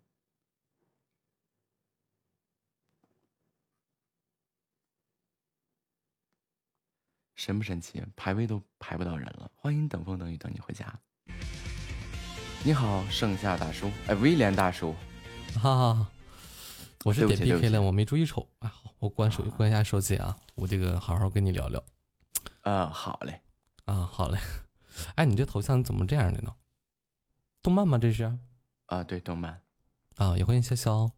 [7.35, 8.05] 神不神奇？
[8.17, 9.49] 排位都排不到人了。
[9.55, 10.99] 欢迎等风等雨等你回家。
[12.61, 14.93] 你好，盛夏大叔，哎，威廉大叔，
[15.61, 16.07] 哈哈，
[17.05, 18.45] 我是点 PK 了，我没注意瞅。
[18.59, 21.81] 哎，好，我关手关一下手机啊，我这个好好跟你聊聊
[22.61, 23.39] 啊，好嘞，
[23.85, 24.05] 啊。
[24.11, 24.37] 好嘞，
[25.15, 26.53] 哎，你这头像怎么这样的呢？
[27.63, 27.97] 动漫吗？
[27.97, 28.25] 这是
[28.87, 29.61] 啊，对，动漫，
[30.17, 31.09] 啊，也欢迎潇潇。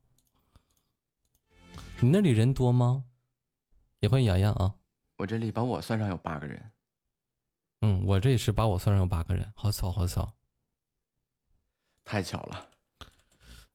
[2.01, 3.05] 你那里人多吗？
[3.99, 4.75] 也欢迎洋洋啊。
[5.17, 6.71] 我这里把我算上有八个人，
[7.81, 10.31] 嗯，我这也是把我算上有八个人，好巧好巧。
[12.03, 12.69] 太巧了。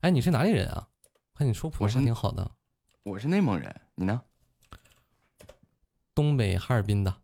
[0.00, 0.88] 哎，你是哪里人啊？
[1.34, 2.50] 看你说普通话挺好的，
[3.02, 4.22] 我是内蒙人，你呢？
[6.14, 7.14] 东北哈尔滨的，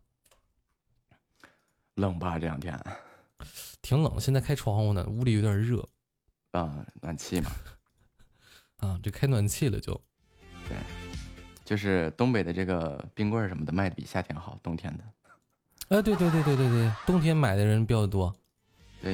[1.95, 2.37] 冷吧？
[2.37, 2.79] 这两天
[3.81, 5.87] 挺冷，现在开窗户呢，屋里有点热
[6.51, 7.51] 啊，暖气嘛，
[8.77, 9.99] 啊，这开暖气了就。
[10.69, 10.77] 对，
[11.65, 15.03] 就是东北的这个冰棍儿什么的卖的比夏天好，冬天的。
[15.89, 18.35] 哎，对对对对对对，冬天买的人比较多。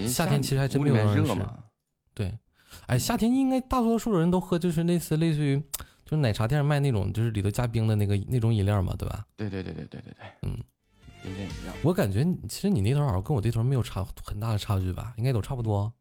[0.08, 1.64] 夏天其实还真没有热嘛。
[2.20, 2.38] 对，
[2.88, 5.58] 哎，夏天应该大多数人都喝，就是类似类似于，
[6.04, 9.26] 就是奶茶店卖那种，就是里头加冰的那个那种饮料嘛，对吧？
[9.38, 10.60] 对对对对对对对，嗯，
[11.24, 15.94] 冰点饮料我感觉其实你那头好像跟我这头没有差很大的差距吧，应该都差不多。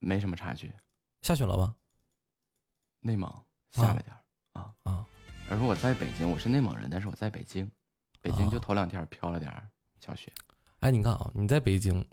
[0.00, 0.70] 没什么差距。
[1.22, 1.74] 下雪了吗？
[3.00, 3.26] 内蒙
[3.72, 5.06] 下了点儿啊啊！
[5.48, 7.70] 而我在北京，我是内蒙人，但是我在北京，
[8.20, 9.66] 北京就啊头两天飘了点儿
[9.98, 10.30] 小雪。
[10.80, 12.04] 哎，你看啊，你在北京，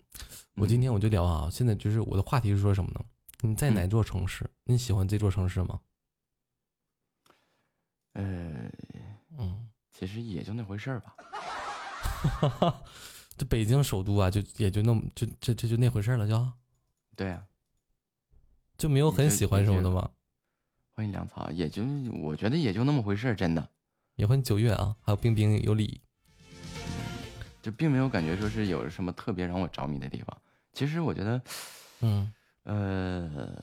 [0.54, 3.00] 我今天我就聊啊，现在就是我的话题是说什么呢？
[3.44, 4.48] 你在哪座城市？
[4.64, 5.80] 你喜欢这座城市吗？
[8.12, 8.70] 呃，
[9.36, 11.16] 嗯，其实也就那回事儿吧。
[13.36, 16.52] 这北京首都啊，就也就那么就这这就那回事儿了，就
[17.16, 17.44] 对呀、
[18.78, 20.08] 就没有很喜欢什么的吗？
[20.94, 21.82] 欢迎粮草，也就
[22.22, 23.70] 我觉得也就那么回事儿，真的，
[24.14, 26.00] 也欢迎九月啊，还有冰冰有理。
[27.60, 30.42] 就并没有感觉说是有什么特别让我着迷的地方。
[30.72, 31.42] 其实我觉得，
[32.02, 32.32] 嗯
[32.64, 33.54] 呃，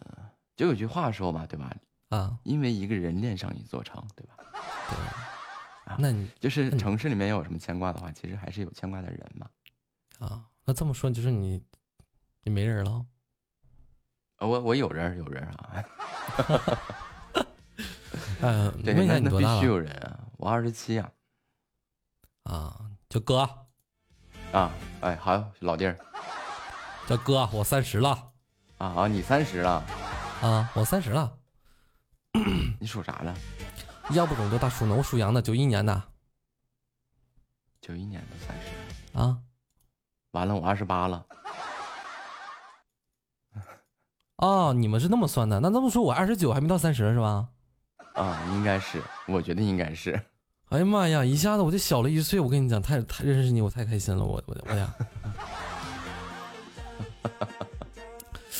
[0.55, 1.73] 就有句话说嘛，对吧？
[2.09, 4.35] 啊，因为一个人恋上一座城，对吧？
[4.89, 9.47] 对，那你就是城市里面有什么牵挂的话，其实还是有牵挂的人嘛。
[10.19, 11.63] 啊，那这么说就是你
[12.43, 13.05] 你没人了？
[14.38, 15.84] 呃我我有人有人儿啊，
[18.41, 19.77] 呃， 对，问一下那那你多大必须有？
[19.77, 21.11] 人啊，我二十七呀。
[22.43, 23.41] 啊，叫哥，
[24.53, 24.71] 啊，
[25.01, 25.97] 哎，好，老弟儿
[27.07, 28.28] 叫哥，我三十了
[28.80, 29.84] 啊啊，你三十了，
[30.41, 31.31] 啊，我三十了。
[32.80, 33.34] 你属啥的？
[34.11, 34.95] 要不懂得大叔呢？
[34.95, 36.01] 我属羊的，九一年的
[37.81, 38.68] 九一年的三十，
[39.18, 39.38] 啊。
[40.31, 41.26] 完了，我二十八了。
[44.38, 45.60] 哦，你们是那么算的？
[45.60, 47.49] 那这么说，我二十九还没到三十是吧？
[48.14, 50.14] 啊，应该是，我觉得应该是。
[50.69, 52.39] 哎呀妈呀，一下子我就小了一岁。
[52.39, 54.95] 我跟你讲，太太认识你，我太开心了，我我我呀。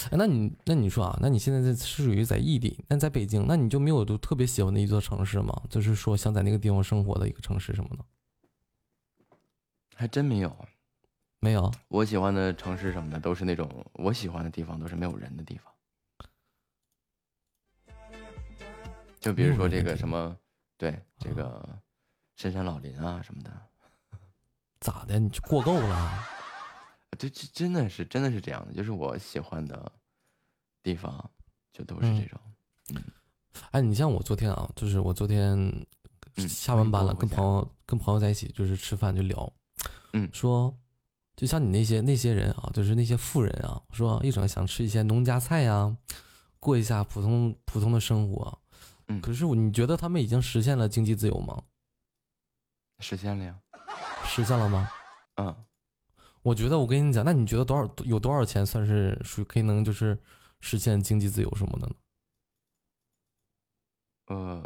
[0.08, 5.62] 哎，那你那你说啊，那你现在在是属于在异地，那在北京，那你就没有都特别喜欢的一座城市吗？
[5.70, 8.06] 就是说想在那个地方生活的一个城市什么的？
[9.96, 10.56] 还真没有。
[11.42, 15.74] 没有我喜欢的城市什么的，都是那种我喜欢的地方，都是没有人的地方。
[19.22, 20.36] 就比如说这个什么，
[20.78, 21.82] 对这个
[22.36, 23.52] 深山老林啊什么的，
[24.82, 25.18] 咋的？
[25.18, 26.39] 你就过够了？
[27.18, 29.92] 对，这真的是真的是这样的，就是我喜欢的
[30.84, 31.30] 地方，
[31.74, 32.40] 就都是这种。
[33.72, 35.58] 哎，你像我昨天啊，就是我昨天
[36.36, 39.52] 嗯下完班了，跟朋友跟朋友在一起，就是吃饭就聊，
[40.14, 40.74] 嗯说
[41.36, 45.96] 就像你那些那些人啊，就是那些富人啊，说一整想吃一些农家菜呀、
[46.60, 48.60] 过一下普通普通的生活。
[49.08, 51.64] 嗯可是我你觉得他们已经实现了经济自由吗？
[53.00, 53.60] 实现了呀，
[54.26, 54.90] 实现了吗？
[55.36, 55.66] 嗯，
[56.50, 60.18] 我觉得我跟你讲，那你觉得多少有多少钱算是属于可以能就是
[60.62, 61.96] 实现经济自由什么的呢？
[64.30, 64.64] 呃，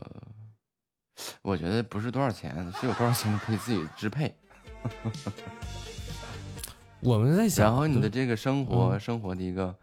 [1.42, 4.34] 我觉得不是多少钱，是有多少钱可以自己支配。
[7.02, 9.78] 我们在想，然后你的这个生活、嗯生活的一个，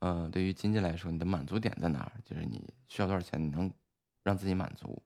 [0.00, 2.12] 呃，对于经济来说，你的满足点在哪儿？
[2.22, 3.72] 就是你需要多少钱，你能
[4.22, 5.02] 让自己满足？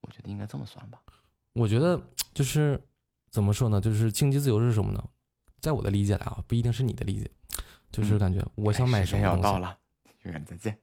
[0.00, 1.00] 我觉得应该这么算吧。
[1.52, 2.00] 我觉得
[2.34, 2.82] 就是
[3.30, 3.80] 怎么说呢？
[3.80, 5.08] 就是经济自由是什么呢？
[5.62, 7.30] 在我的理解来啊，不一定是你的理解，
[7.92, 9.78] 就是嗯感觉我想买哎时间什么东西要到了，
[10.24, 10.76] 永远再见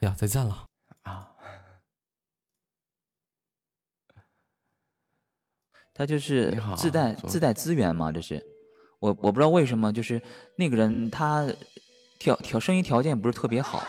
[0.00, 0.66] 呀，再见了。
[1.02, 1.30] 啊！
[5.94, 8.44] 他就是自带自带资源嘛，这是
[8.98, 10.20] 我我不知道为什么，就是
[10.56, 11.46] 那个人他
[12.18, 13.82] 条条声音条件不是特别好，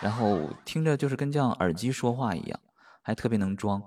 [0.00, 2.60] 然后听着就是跟这样耳机说话一样，
[3.02, 3.80] 还特别能装，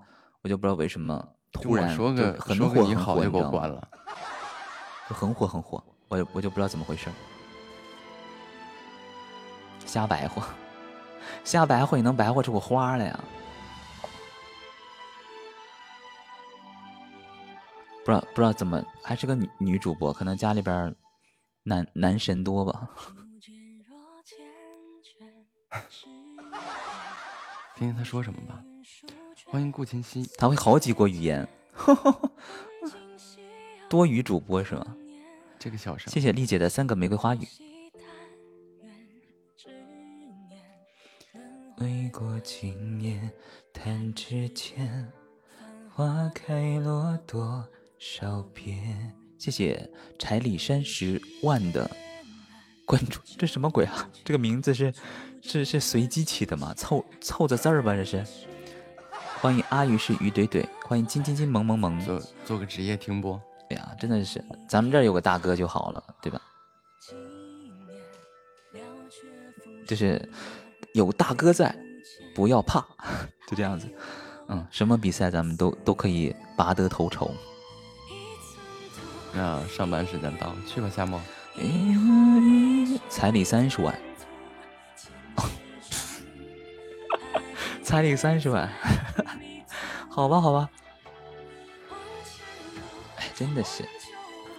[0.44, 3.30] 我就不知道为什么突然就说个很火很火，你好就？
[3.30, 3.86] 给我关了。
[5.10, 5.84] 就很火很火，
[6.22, 7.10] 我我就不知道怎么回事，
[9.86, 10.42] 瞎白活，
[11.44, 13.24] 瞎白活也能白活出个花来呀？
[18.04, 20.96] 不知道不知道怎么还是个女女主播，可能家里边
[21.64, 22.88] 男男神多吧。
[27.76, 28.64] 听听他说什么吧。
[29.48, 31.48] 欢迎顾琴溪，他会好几国语言，
[33.90, 34.96] 多语主播是吗？
[35.66, 36.14] 这个小声。
[36.14, 37.48] 谢谢丽姐的三个玫瑰花语。
[41.80, 43.32] 未过今年，
[43.74, 45.12] 弹指间，
[45.92, 47.68] 花开落多
[47.98, 49.12] 少遍。
[49.40, 49.90] 谢谢
[50.20, 51.90] 柴里山十万的
[52.86, 54.08] 关注，这什么鬼啊？
[54.24, 54.94] 这个名字是
[55.42, 56.76] 是是随机起的吗？
[56.76, 58.24] 凑凑着字儿吧，这是。
[59.42, 63.42] 欢迎阿鱼是鱼怼怼，欢迎金金金萌萌萌，做做个职业听播。
[63.76, 66.42] 哎呀，真的是，咱们这儿有个大哥就好了，对吧？
[69.86, 70.28] 就是
[70.94, 71.76] 有大哥在，
[72.34, 72.80] 不要怕，
[73.48, 73.88] 就这样子。
[74.48, 77.30] 嗯，什么比赛咱们都都可以拔得头筹。
[79.34, 81.20] 那上班时间到，去吧，夏末。
[83.10, 83.98] 彩礼三十万，
[87.84, 88.70] 彩礼三十万，
[90.10, 90.70] 好吧，好吧。
[93.36, 93.84] 哎，真的是，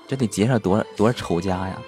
[0.06, 1.80] 这得结上多少多少仇家呀！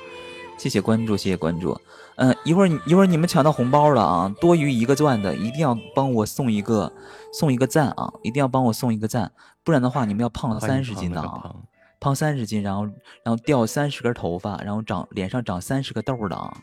[0.56, 1.78] 谢谢关注，谢谢关注。
[2.16, 4.34] 嗯，一会儿一会儿你们抢到红包了啊！
[4.40, 6.92] 多余一个钻的，一定要帮我送一个
[7.32, 8.12] 送一个赞啊！
[8.22, 9.30] 一定要帮我送一个赞，
[9.62, 11.54] 不然的话你们要胖了三十斤的啊！
[12.00, 12.86] 胖三十斤，然后
[13.22, 16.56] 然后掉三十根头发，然后长脸上长三十个痘的啊！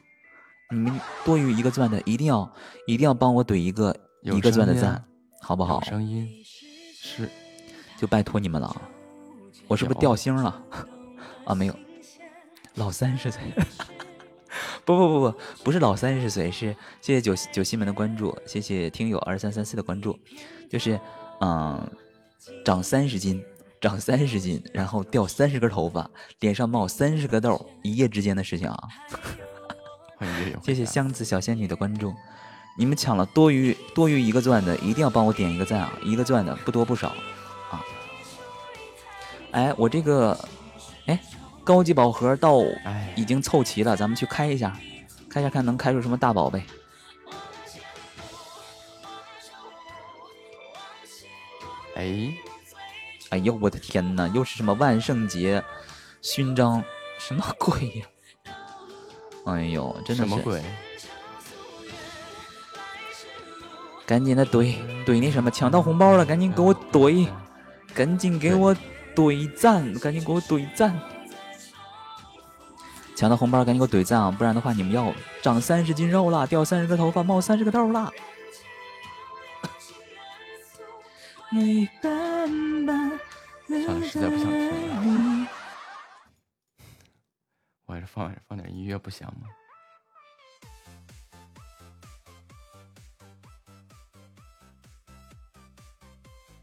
[0.72, 2.52] 你们多余一个钻的，一定要
[2.88, 5.02] 一定要帮我怼一个一个钻的赞，
[5.40, 5.80] 好不好？
[5.82, 6.28] 声音
[6.94, 7.30] 是，
[7.98, 8.82] 就拜托你们了啊！
[9.68, 10.62] 我是不是掉星了？
[11.46, 11.76] 啊，没有，
[12.76, 13.42] 老三十岁。
[14.86, 20.18] 不不不不，不是老三十岁，是谢谢九九西门的关注，谢谢听友二三三四的关注，
[20.70, 21.00] 就是
[21.42, 21.92] 嗯，
[22.64, 23.44] 长三十斤，
[23.82, 26.10] 长三十斤，然后掉三十根头发，
[26.40, 28.78] 脸上冒三十个痘，一夜之间的事情啊！
[30.18, 32.14] 欢迎谢谢箱子小仙女的关注，
[32.78, 35.92] 你们抢了多余多余一个钻的，一定要帮我点一个赞啊！
[36.04, 37.16] 一个钻的不多不少啊！
[39.56, 40.38] 哎，我这个，
[41.08, 41.18] 哎。
[41.64, 42.60] 高级宝盒到
[43.16, 44.78] 已经凑齐了，咱们去开一下，
[45.28, 46.64] 开一下看能开出什么大宝贝。
[51.96, 52.32] 哎，
[53.30, 55.64] 哎呦我的天哪，又是什么万圣节
[56.22, 56.84] 勋章？
[57.18, 58.06] 什么鬼呀？
[59.46, 60.62] 哎呦，真的是什么鬼？
[64.06, 67.28] 赶紧的怼怼那什么，抢到红包了，赶紧给我怼，
[67.92, 68.76] 赶紧给我
[69.16, 71.00] 怼赞，赶紧给我怼赞。
[73.16, 74.30] 抢到红包，赶紧给我怼赞啊！
[74.30, 78.12] 不然的话，你们要长三十斤肉了，掉三十个头发，冒三十个痘了。
[81.50, 81.64] 算
[82.86, 85.50] 了，实在不想听了。
[87.86, 89.48] 我还是放放点音乐不香吗？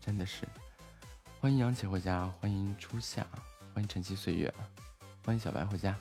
[0.05, 0.47] 真的是，
[1.43, 3.27] 欢迎杨琪回家欢迎初夏
[3.75, 4.55] 欢迎晨曦岁月
[5.25, 5.93] 欢迎小白回家。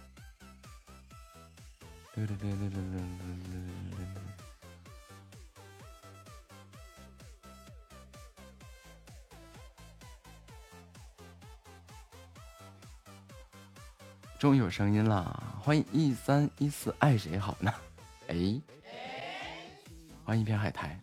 [14.37, 17.73] 终于有声音了欢迎一三一四爱谁好呢？
[18.27, 18.61] 哎
[20.23, 20.99] 欢迎一片海苔。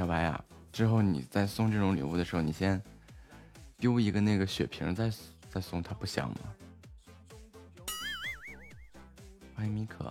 [0.00, 2.82] 小白呀，之后你再送这种礼物的时候，你先
[3.76, 5.12] 丢一个那个血瓶，再
[5.50, 6.36] 再送，它不香吗？
[9.54, 10.04] 欢迎米可。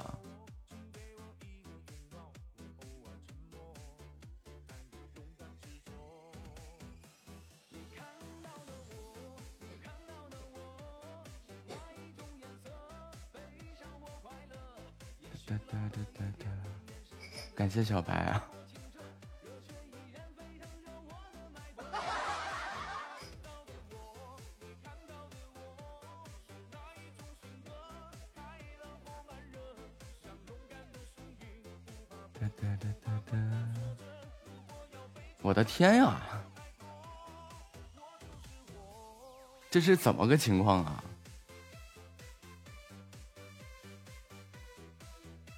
[15.48, 16.46] 哒哒哒哒哒，
[17.56, 18.48] 感谢小白啊。
[35.60, 36.22] 我的天呀，
[39.70, 41.04] 这是怎么个情况啊？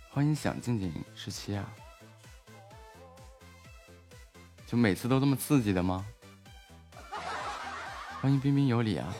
[0.09, 1.71] 欢迎想静静十七啊！
[4.65, 6.03] 就每次都这么刺激的吗？
[8.19, 9.13] 欢迎彬彬有礼啊！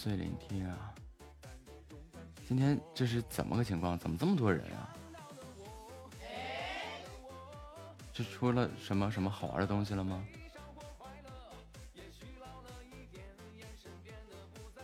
[0.00, 0.94] 碎聆听啊！
[2.46, 3.98] 今天这是怎么个情况？
[3.98, 4.94] 怎么这么多人啊？
[8.12, 10.24] 这出了什么什么好玩的东西了吗？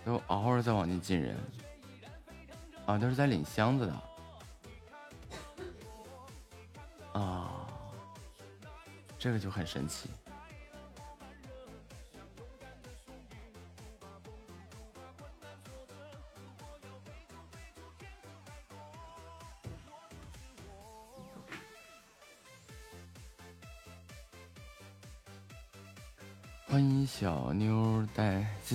[0.05, 1.39] 都嗷嗷在往进进人
[2.85, 2.99] 啊！
[2.99, 3.95] 都是在领箱子的
[7.21, 7.69] 啊！
[9.17, 10.11] 这个就很神奇。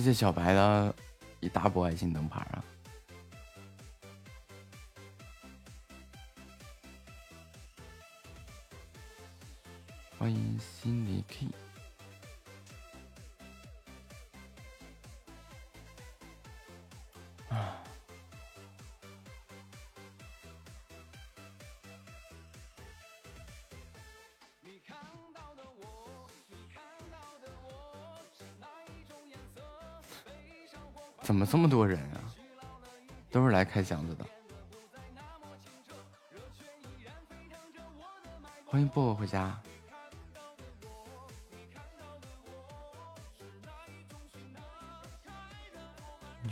[0.00, 0.94] 谢谢小白的
[1.40, 2.59] 一大波爱心灯牌啊！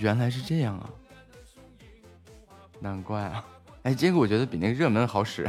[0.08, 0.88] 原来是这样啊，
[2.80, 3.44] 难怪啊！
[3.82, 5.46] 哎，这个我觉得比那个热门好使，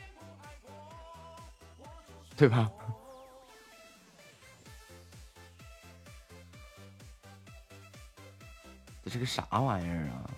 [2.36, 2.70] 对吧？
[9.02, 10.30] 这是个啥玩意儿啊？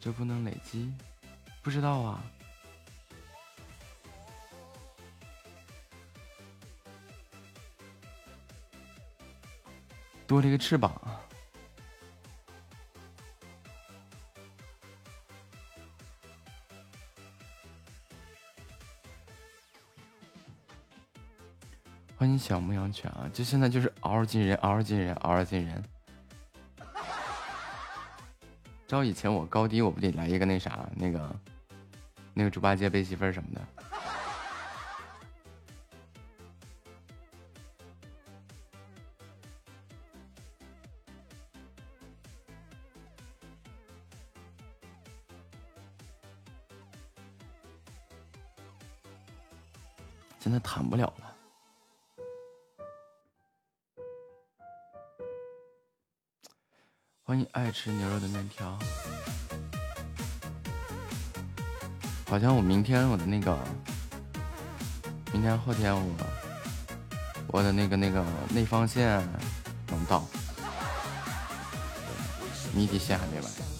[0.00, 0.92] 这不能累积？
[1.62, 2.20] 不知道啊。
[10.28, 10.92] 多了一个翅膀。
[22.14, 23.30] 欢迎小牧羊犬啊！
[23.32, 25.82] 就现在就是嗷嗷进人，嗷嗷进人，嗷嗷进人。
[28.86, 31.36] 照以前我高低，我不得来一个那啥，那个
[32.34, 33.87] 那个猪八戒背媳妇儿什么的。
[50.58, 51.36] 在弹不了了。
[57.22, 58.76] 欢迎爱吃牛肉的面条。
[62.26, 63.56] 好像我明天我的那个，
[65.32, 66.02] 明天后天我
[67.52, 69.24] 我的那个那个内方线
[69.86, 70.26] 能到，
[72.74, 73.77] 谜底线还没完。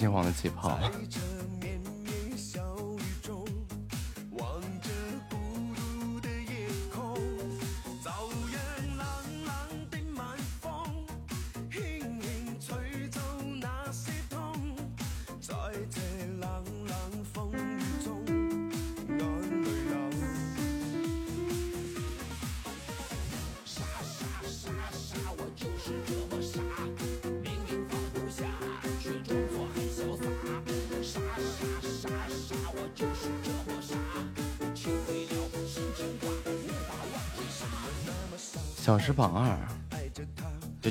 [0.00, 0.78] 金黄的气泡，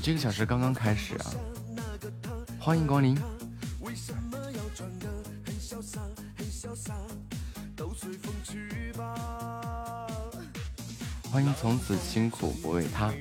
[0.09, 1.25] 一个小时刚刚开始啊，
[2.59, 3.15] 欢迎光临。
[11.31, 13.13] 欢迎从此清苦不为他。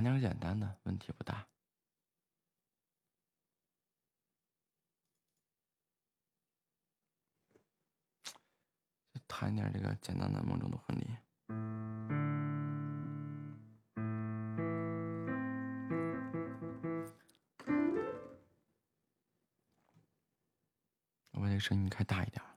[0.00, 1.46] 谈点简单的问题不大。
[9.28, 11.06] 谈点这个简单的梦中的婚礼。
[21.32, 22.49] 我把这声音开大一点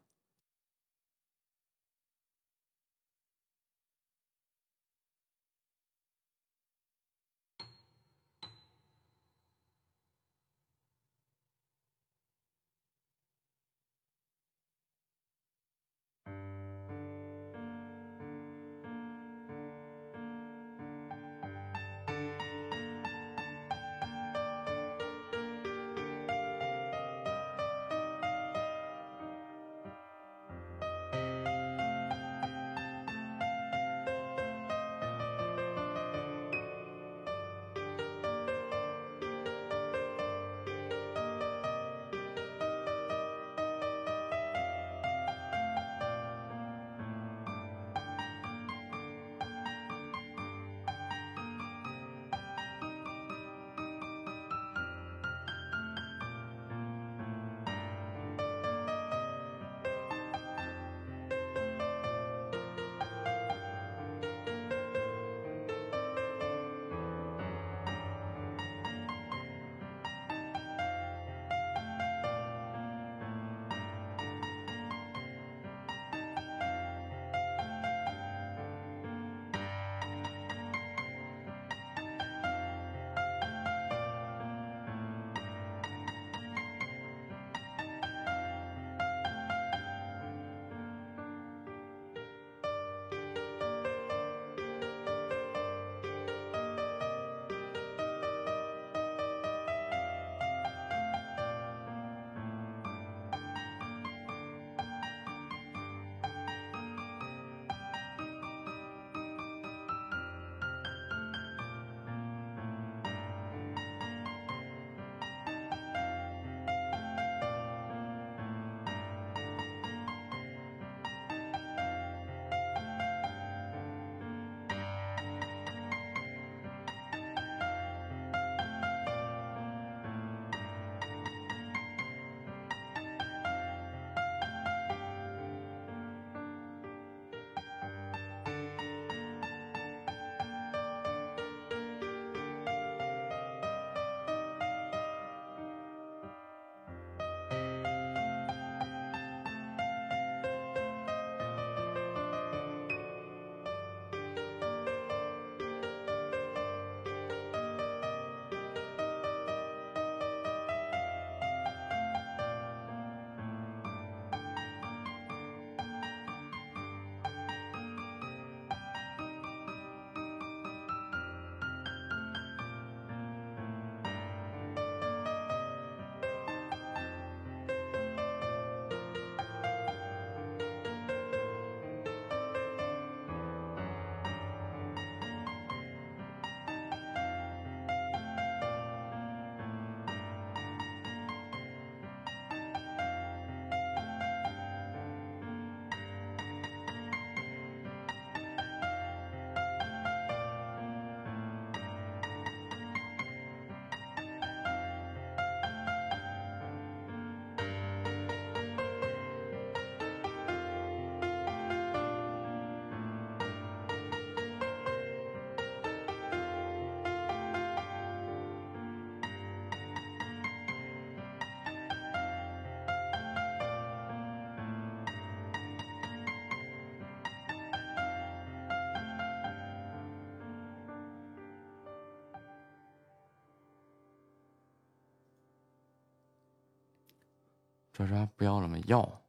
[237.93, 238.75] 抓抓不要了吗？
[238.87, 239.21] 要，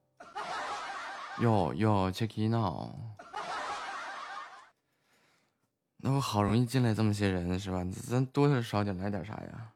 [1.39, 2.91] 要要 check in now。
[5.99, 7.85] 那我好容易进来这么些人是吧？
[8.09, 9.74] 咱多少点来点啥呀？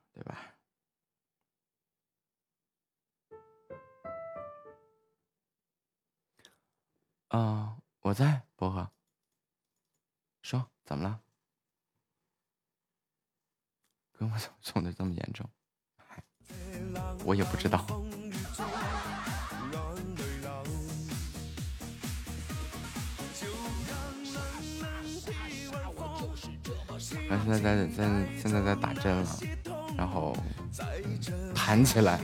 [31.78, 32.18] 弹起来，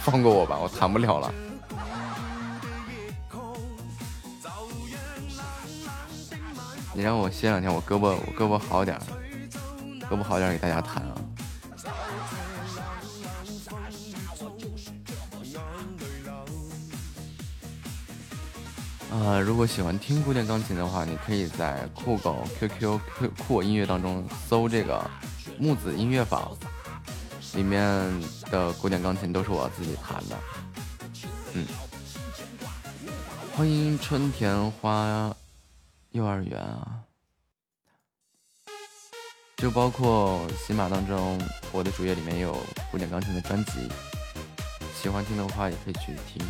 [0.00, 1.34] 放过我吧，我弹不了了。
[6.94, 9.02] 你让我歇两天，我胳膊我胳膊好点儿，
[10.08, 11.14] 胳膊好点儿给大家弹啊。
[19.10, 25.10] 呃，如果喜欢听古典钢琴的话，你可以在酷狗、QQ、酷酷我音乐当中搜这个
[25.58, 26.56] 木子音乐坊，
[27.56, 27.80] 里面
[28.50, 30.36] 的古典钢琴都是我自己弹的。
[31.54, 31.66] 嗯，
[33.56, 35.34] 欢迎春田花
[36.10, 37.00] 幼儿园啊，
[39.56, 41.40] 就包括喜马当中
[41.72, 42.54] 我的主页里面有
[42.90, 43.88] 古典钢琴的专辑，
[44.94, 46.44] 喜欢听的话也可以去听。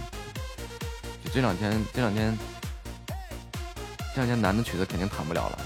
[1.25, 2.37] 就这两天，这两天。
[4.15, 5.59] 这两天男的曲子肯定弹不了了。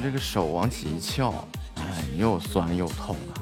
[0.00, 1.32] 这个手往起一翘，
[1.76, 3.34] 哎，又酸又痛啊，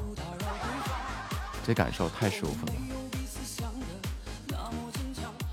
[1.65, 2.73] 这感受太舒服了。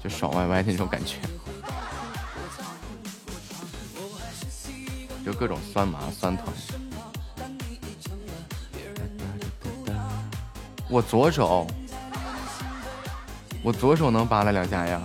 [0.03, 1.17] 就爽歪歪那种感觉，
[5.25, 6.47] 就各种酸麻酸疼。
[10.91, 11.67] 我左手，
[13.63, 15.01] 我左手能扒拉两下呀。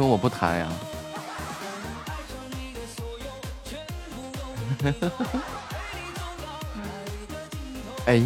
[0.00, 0.66] 说我不弹呀，
[8.06, 8.18] 哎，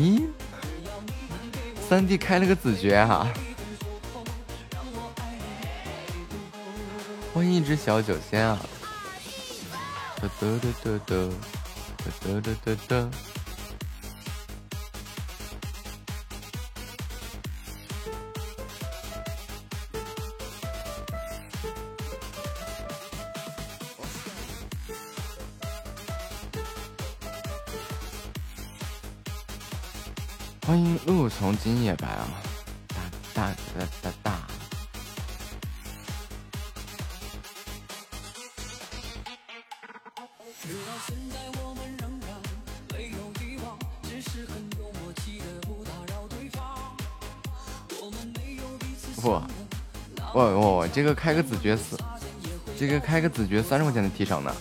[1.88, 3.26] 三弟开了个子爵哈，
[7.34, 8.56] 欢迎一只小酒仙啊，
[10.20, 11.32] 得得得得得
[12.20, 13.10] 得得得得。
[31.36, 32.26] 从今夜白啊，
[32.88, 33.02] 大
[33.34, 34.40] 大大大大。
[49.20, 49.42] 不，我
[50.34, 51.98] 我我这个开个子爵四，
[52.78, 54.54] 这个开个子爵三十块钱的提成呢。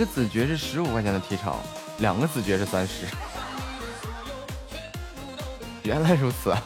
[0.00, 1.54] 一个子爵是十五块钱的提成，
[1.98, 3.04] 两个子爵是三十。
[5.82, 6.56] 原来如此。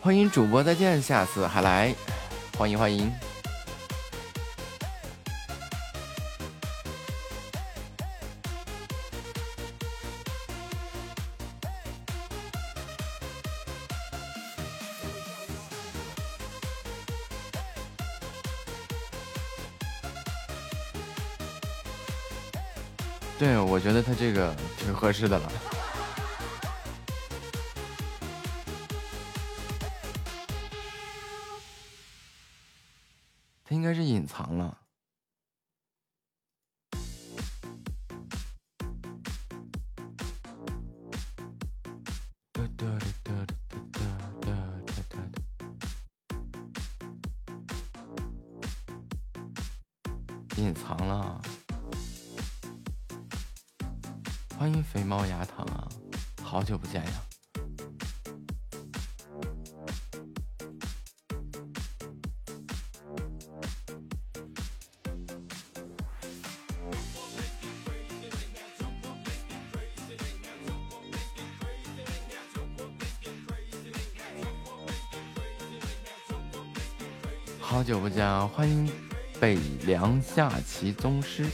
[0.00, 1.92] 欢迎主播再见，下次还来，
[2.56, 3.12] 欢迎欢迎。
[25.04, 25.52] 合适的了。
[33.66, 34.78] 他应该是隐藏了。
[78.56, 78.88] 欢迎
[79.40, 81.44] 北凉下棋宗师。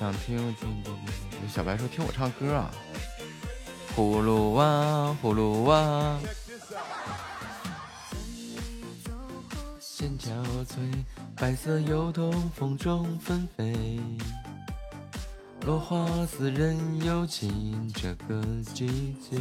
[0.00, 0.82] 想听听听
[1.30, 2.72] 听，小白说听我唱歌啊。
[3.94, 6.18] 葫芦娃，葫芦娃，
[9.78, 10.32] 线憔
[10.64, 11.04] 悴，
[11.36, 14.00] 白色油桐风中纷飞。
[15.66, 18.40] 落花似人有情，这个
[18.72, 19.36] 季节。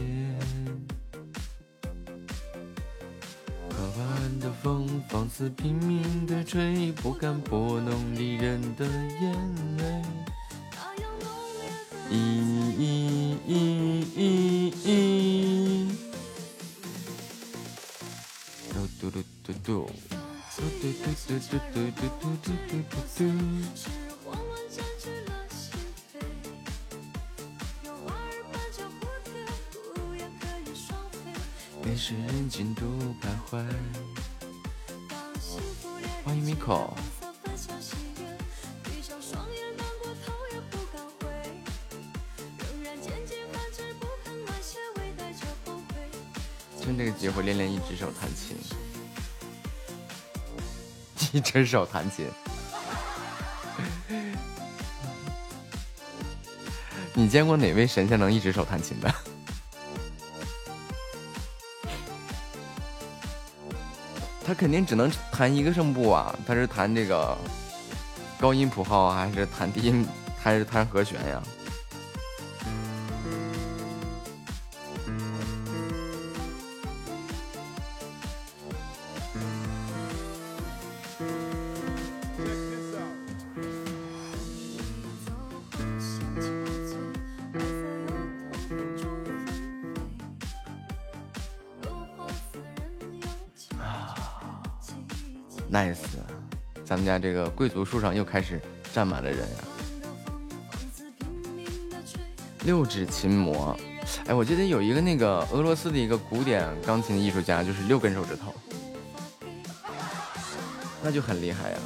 [3.70, 10.05] 可怕的风放肆拼命的吹，不敢拨弄离人的眼泪。
[51.56, 52.28] 一只手弹琴。
[57.16, 59.10] 你见过哪位神仙能一只手弹琴的？
[64.46, 66.38] 他肯定只能弹一个声部啊！
[66.46, 67.38] 他是弹这个
[68.38, 70.06] 高音谱号，还是弹低音，
[70.38, 71.42] 还是弹和弦呀
[97.26, 98.62] 这个贵族树上又开始
[98.94, 99.58] 站满了人呀！
[102.66, 103.76] 六指琴魔，
[104.28, 108.54] 哎，我记得有一个那个俄罗斯的一个古典钢琴艺术家，就是六根手指头，
[111.02, 111.78] 那就很厉害呀。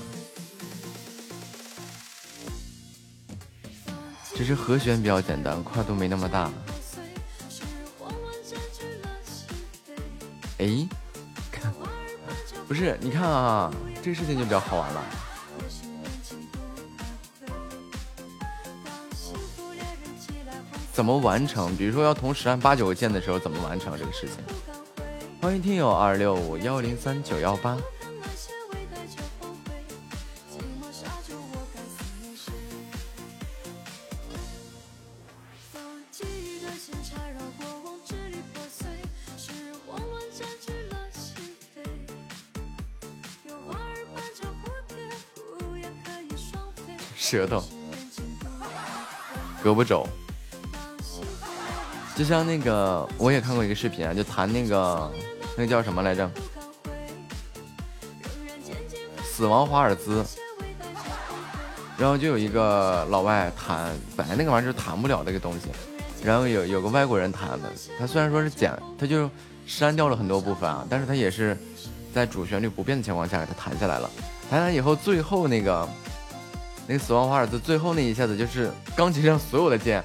[4.35, 6.51] 只是和弦比较简单，跨度没那么大。
[10.57, 10.85] 哎，
[11.49, 11.73] 看，
[12.67, 13.71] 不是，你看啊，
[14.03, 15.01] 这个事情就比较好玩了。
[20.99, 21.73] 怎么完成？
[21.77, 24.35] 比如说要同时按八九个键的时候，怎么完成这个事情？
[25.41, 27.77] 欢迎听友二六五幺零三九幺八。
[47.15, 47.63] 舌头，
[49.63, 50.05] 胳膊肘，
[52.19, 55.09] 就像那个，我也看过一个视频啊，就弹那个，
[55.55, 56.29] 那个叫什么来着？
[59.23, 60.21] 死亡华尔兹。
[61.97, 65.69] 然后就有一个老外弹，本来那个玩意儿就弹不了那个东西，
[66.21, 69.29] 然后有有个外国人弹的，他虽然说是剪，他就
[69.65, 71.57] 删掉了很多部分啊，但是他也是
[72.13, 74.11] 在主旋律不变的情况下给他弹下来了。
[74.49, 75.87] 弹完以后，最后那个。
[76.85, 80.03] 那个死亡华尔兹最后那一下子，就是钢琴上所有的键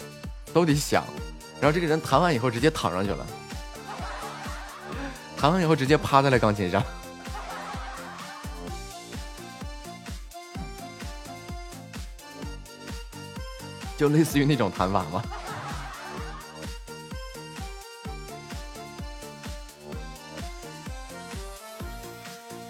[0.52, 1.02] 都得响，
[1.60, 3.26] 然后这个人弹完以后直接躺上去了，
[5.36, 6.82] 弹完以后直接趴在了钢琴上，
[13.96, 15.22] 就类似于那种弹法吗？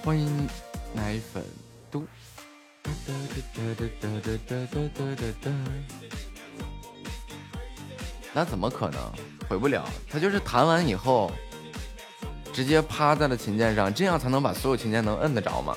[0.04, 0.48] 欢迎
[0.92, 1.42] 奶粉
[1.90, 2.06] 嘟。
[8.36, 9.00] 那怎么可能
[9.48, 9.88] 回不了？
[10.10, 11.30] 他就是弹完以后，
[12.52, 15.76] 直接趴在了琴键上，这样才能把所有琴键能摁得着嘛。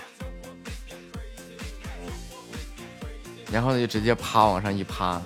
[3.52, 5.22] 然后呢就直接趴往上一趴，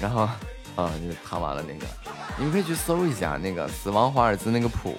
[0.00, 0.38] 然后啊
[0.76, 1.84] 就弹完了那个。
[2.38, 4.96] 你们可以去搜一下那个死亡华尔兹那个谱，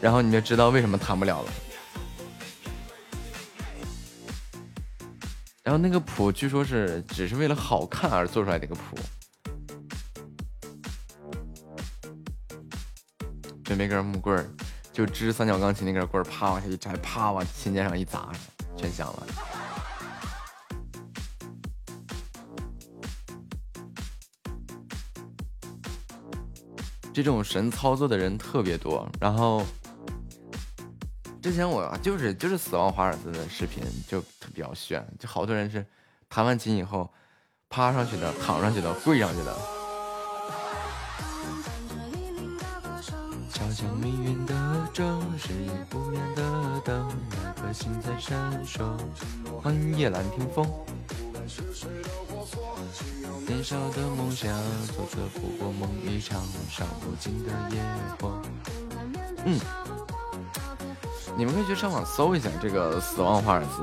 [0.00, 1.52] 然后你就知道为什么弹不了了。
[5.64, 8.96] 然后那个谱据说是只是为了好看而做出来的一个谱。
[13.64, 14.46] 准备根木棍儿，
[14.92, 18.30] 就支三角钢琴那根棍儿，啪往下一摘，啪往琴键上一砸，
[18.76, 19.26] 全响了。
[27.14, 29.62] 这种神操作的人特别多，然后
[31.42, 34.20] 之前我就是就是死亡华尔兹的视频就
[34.54, 35.84] 比较炫，就好多人是
[36.28, 37.12] 弹完琴以后
[37.68, 39.81] 趴上去的、躺上去的、跪上去的。
[43.72, 44.54] 敲响命运的
[44.92, 46.42] 钟，是夜不眠的
[46.84, 48.84] 灯，那颗心在闪烁。
[49.62, 50.68] 欢迎夜阑听风。
[53.46, 54.52] 年少的梦想，
[54.88, 57.82] 做着不过梦一场，烧不尽的野
[58.20, 58.42] 火。
[59.46, 59.58] 嗯，
[61.38, 63.82] 你们可以去上网搜一下这个《死亡华尔兹》。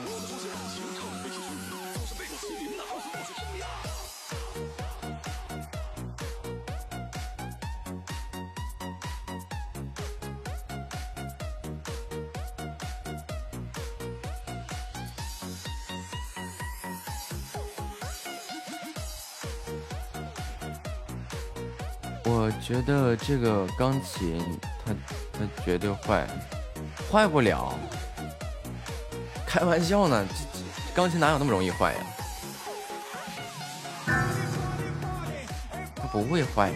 [22.23, 24.39] 我觉得这个钢琴，
[24.85, 24.93] 它
[25.33, 26.27] 它绝对坏，
[27.11, 27.73] 坏不了。
[29.45, 31.99] 开玩笑呢，这钢琴哪有那么容易坏呀？
[35.95, 36.71] 它不会坏。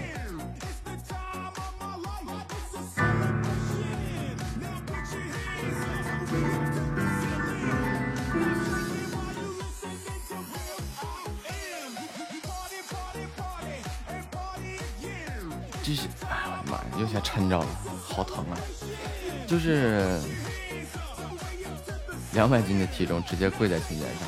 [17.59, 17.67] 着了，
[18.03, 18.57] 好疼啊！
[19.47, 20.19] 就是
[22.33, 24.27] 两百斤的体重，直接跪在琴键上，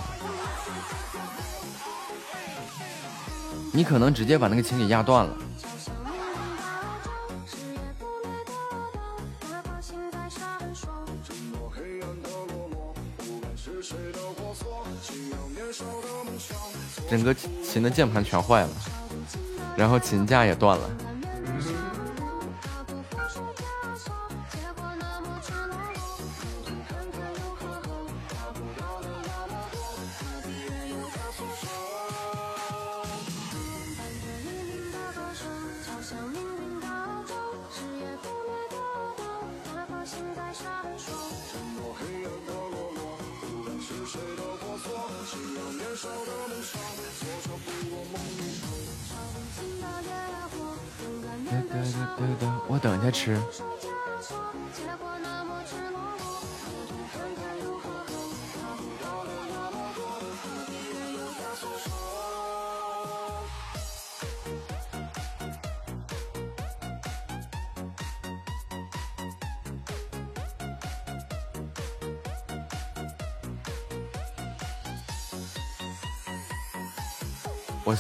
[3.74, 5.38] 你可能直接把那个琴给压断了。
[17.10, 18.70] 整个琴的键盘全坏了，
[19.78, 20.90] 然后琴架也断了。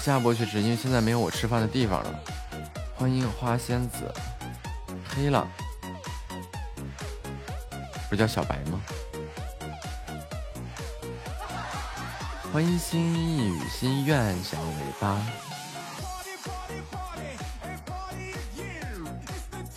[0.07, 2.19] 下播去吃，因为现在没有我吃饭的地方了。
[2.95, 4.09] 欢迎花仙子，
[5.05, 5.45] 黑了，
[8.09, 8.79] 不叫小白吗？
[12.53, 15.21] 欢迎心意与心愿小尾巴，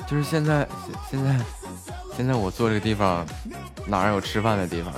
[0.06, 0.64] 就是现在，
[1.10, 1.44] 现现在，
[2.16, 3.26] 现在我坐这个地方，
[3.84, 4.94] 哪有吃饭的地方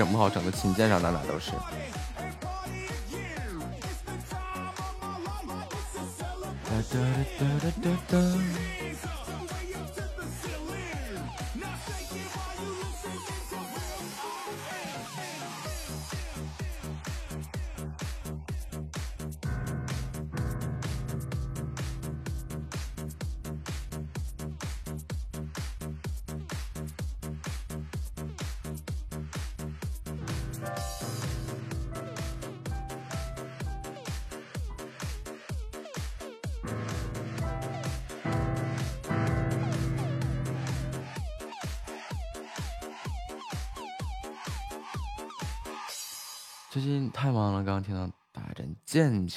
[0.00, 1.50] 整不好整的琴键上哪哪都是。
[6.64, 6.98] 哒哒
[7.38, 8.79] 哒哒哒哒。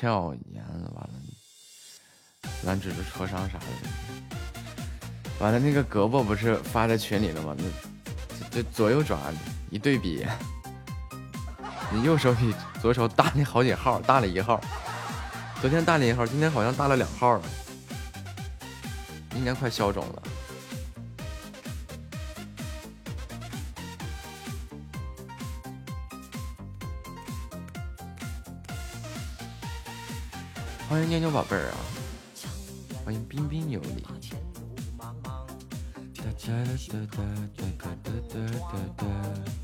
[0.04, 1.10] 腱鞘炎，完了，
[2.66, 3.66] 蓝指子挫伤啥的，
[5.40, 7.56] 完了那个胳膊不是发在群里了吗？
[7.58, 7.64] 那
[8.38, 9.18] 这这左右爪
[9.70, 10.28] 一对比，
[11.90, 14.60] 你右手比左手大了好几号，大了一号。
[15.62, 17.44] 昨天大了一号，今天好像大了两号了，
[19.38, 20.24] 应该快消肿了。
[31.14, 31.78] 妞妞宝贝儿啊！
[33.06, 34.04] 欢迎彬彬有礼。
[34.98, 35.14] 哒
[36.18, 38.40] 哒哒哒哒哒哒哒
[38.72, 39.63] 哒哒。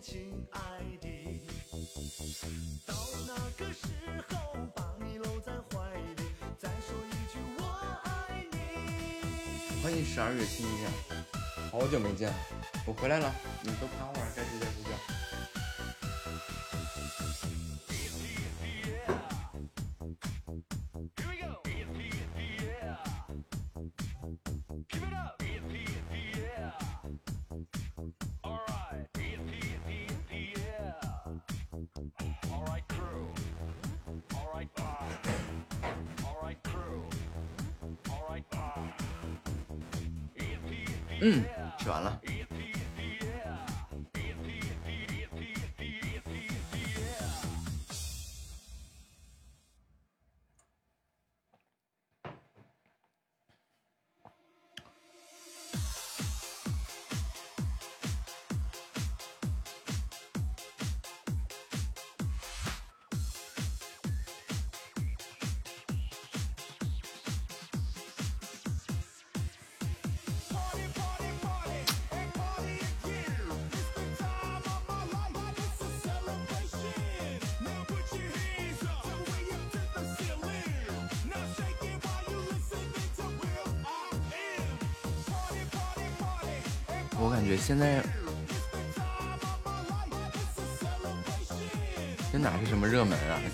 [0.00, 0.60] 亲爱
[1.00, 1.08] 的。
[2.86, 2.94] 到
[3.26, 3.88] 那个时
[4.28, 6.22] 候，把你搂在怀里，
[6.58, 7.62] 再说一句我
[8.04, 9.82] 爱你。
[9.82, 10.68] 欢迎十二月新一，
[11.72, 12.32] 好久没见，
[12.86, 14.67] 我回来了，你都夸我，该。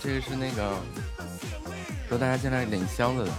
[0.05, 0.77] 这个是那个，
[2.11, 3.31] 说大家进来领箱子的。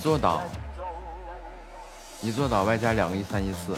[0.00, 0.40] 一座岛，
[2.22, 3.76] 一座岛外加两个一三一四。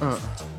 [0.00, 0.49] 嗯。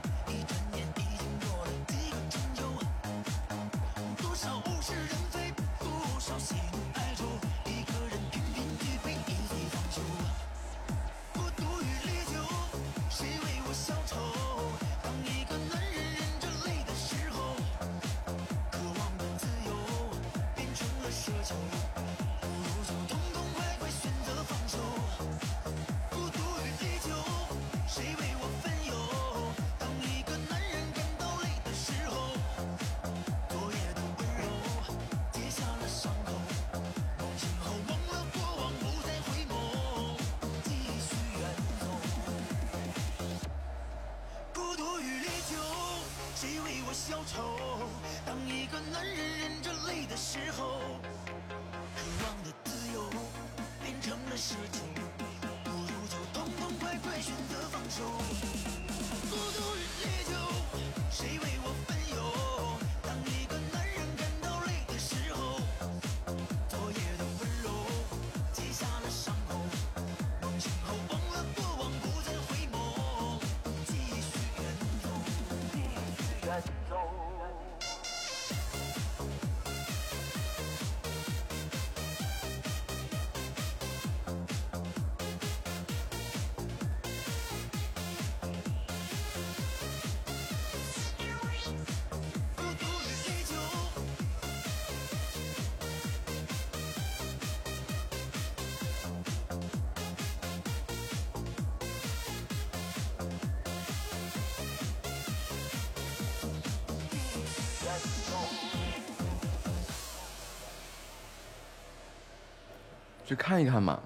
[113.32, 113.98] 去看一看嘛，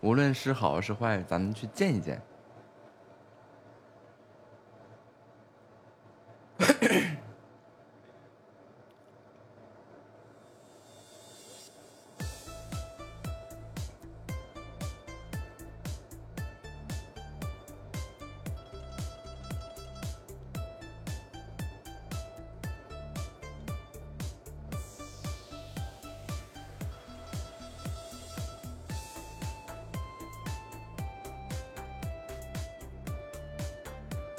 [0.00, 2.20] 无论是好是坏，咱们去见一见。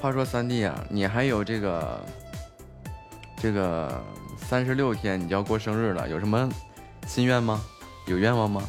[0.10, 2.04] 话说三弟啊，你还有这个
[3.38, 4.04] 这个
[4.38, 6.50] 三十六天，你就要过生日了，有什么
[7.06, 7.62] 心愿吗？
[8.08, 8.68] 有愿望吗？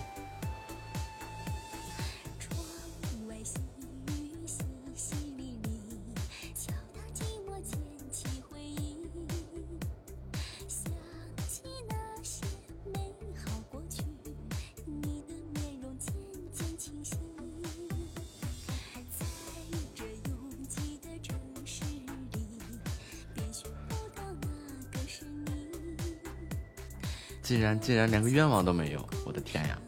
[27.81, 29.79] 竟然连个愿望都没有，我的天呀！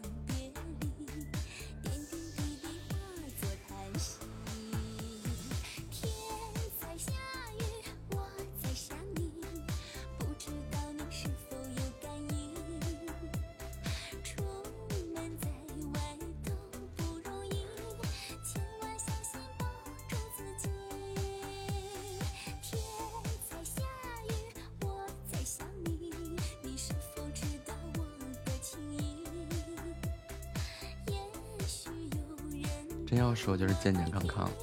[34.35, 34.62] 康。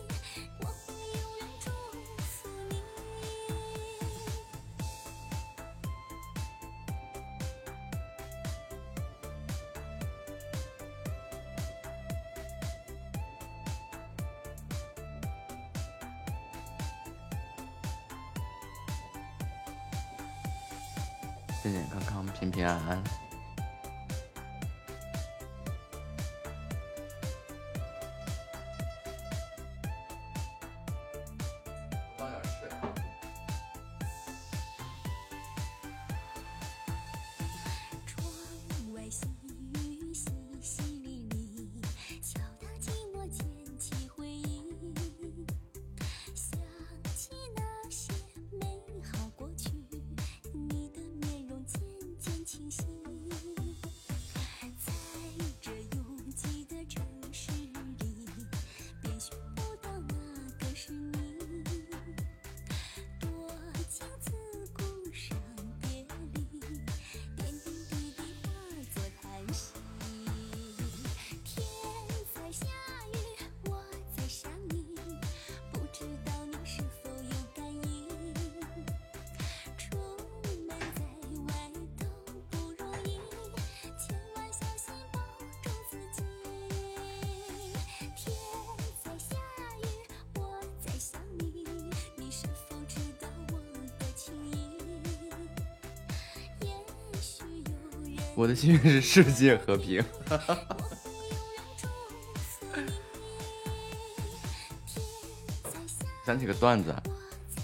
[98.50, 100.58] 的心愿是世界和平，哈哈。
[106.26, 106.94] 想起个段子，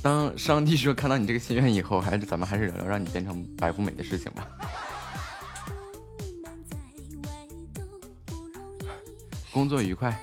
[0.00, 4.48] 当上帝说看到你这个心愿以后，还是咱们还是聊聊让你变成白富美的事情吧。
[9.52, 10.16] 工作愉快。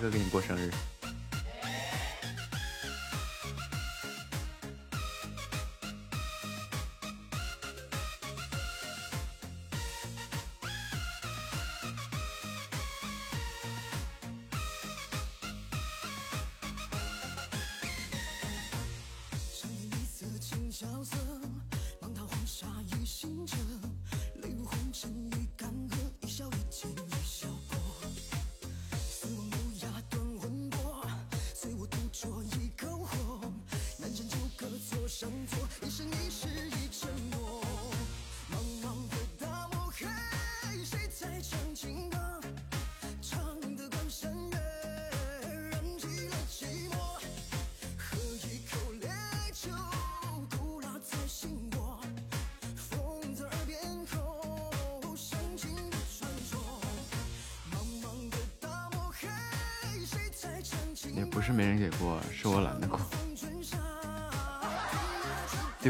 [0.00, 0.70] 哥给你过生日。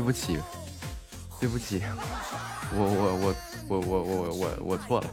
[0.00, 0.38] 对不起，
[1.38, 1.82] 对不起，
[2.72, 3.34] 我我我
[3.68, 5.06] 我我我我我错了。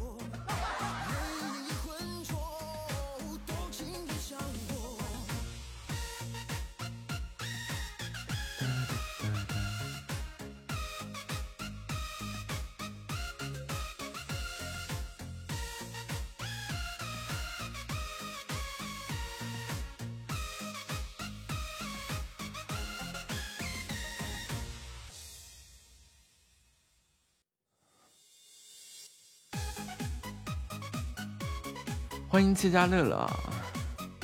[32.57, 33.29] 欢迎戚家乐乐。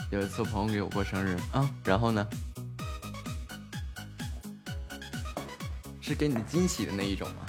[0.10, 2.28] 有一次朋友给我过生日啊，然后呢，
[6.02, 7.46] 是给你惊喜的那一种吗？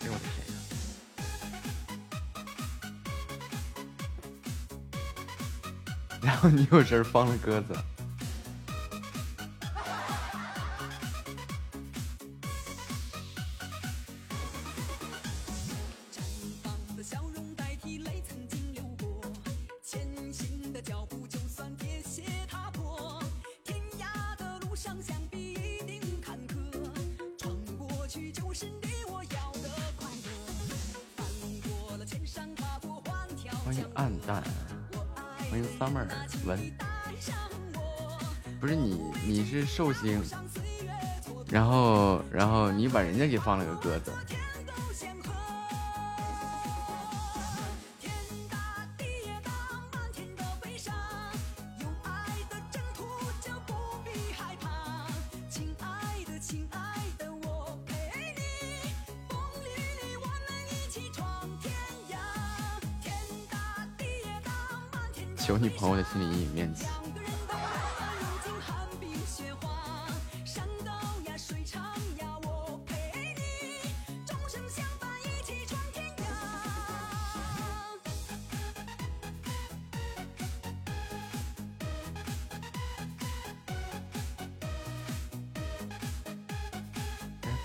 [0.00, 0.44] 哎呦我的天
[6.18, 6.20] 呀！
[6.20, 7.76] 然后你有事放了鸽子。
[41.50, 44.12] 然后然后你把人家给放了个鸽子。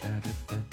[0.08, 0.67] da, da, da.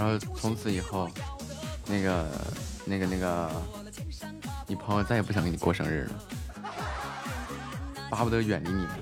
[0.00, 1.10] 然后从此以后，
[1.86, 2.26] 那个、
[2.86, 3.50] 那个、那个，
[4.66, 6.14] 你朋友再也不想跟你过生日了，
[8.10, 8.98] 巴不得远离你了。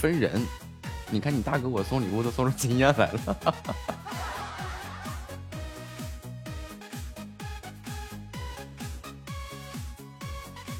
[0.00, 0.40] 分人，
[1.10, 3.36] 你看你大哥我送礼物都送出经验来了，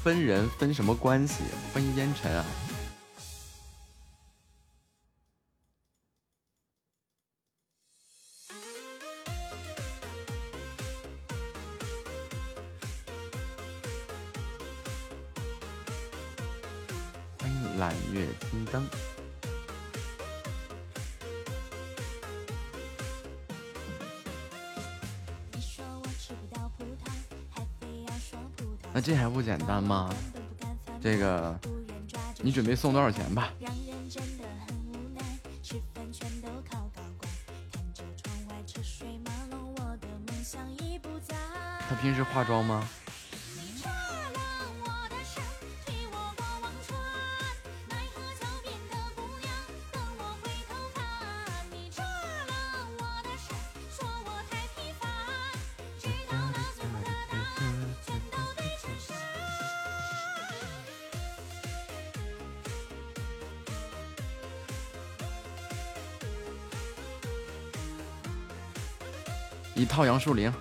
[0.03, 1.43] 分人分什么关系？
[1.71, 2.43] 分烟尘啊！
[40.27, 41.35] 梦想已不在。
[41.87, 42.83] 他平时化妆吗？
[70.21, 70.53] 树林。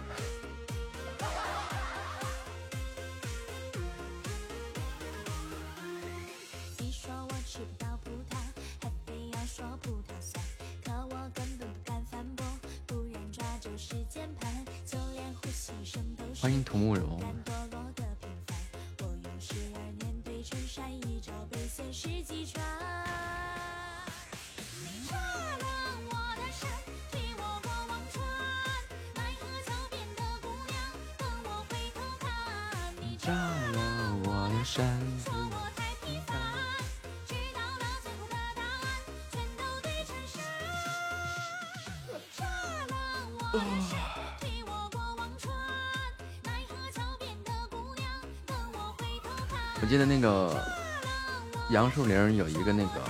[51.80, 53.00] 杨树林有一个那个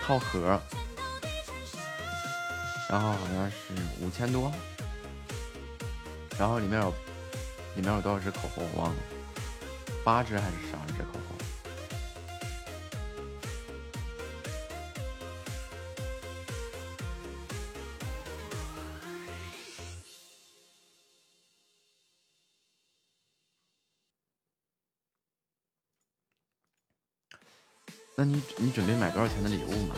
[0.00, 0.56] 套盒，
[2.88, 3.56] 然后好像是
[4.00, 4.52] 五千多，
[6.38, 6.94] 然后里面有
[7.74, 8.96] 里面有多少支口红我忘了，
[10.04, 10.78] 八支还是啥
[28.62, 29.94] 你准备买多少钱的礼物吗？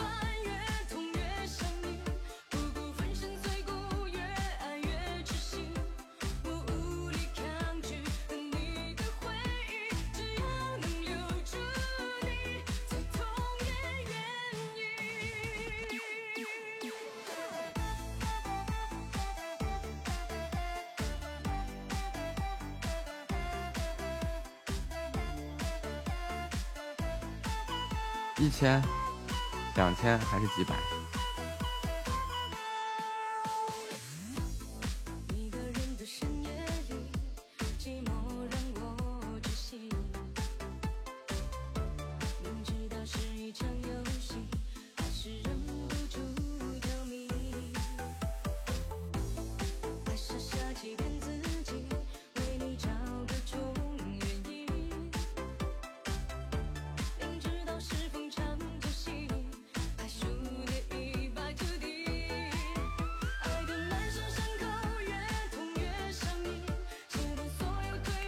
[28.37, 28.81] 一千、
[29.75, 30.75] 两千还是几百？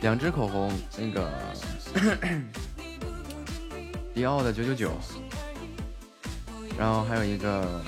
[0.05, 1.31] 两支口红，那个
[4.13, 4.91] 迪奥的九九九，
[6.77, 7.81] 然后还有一个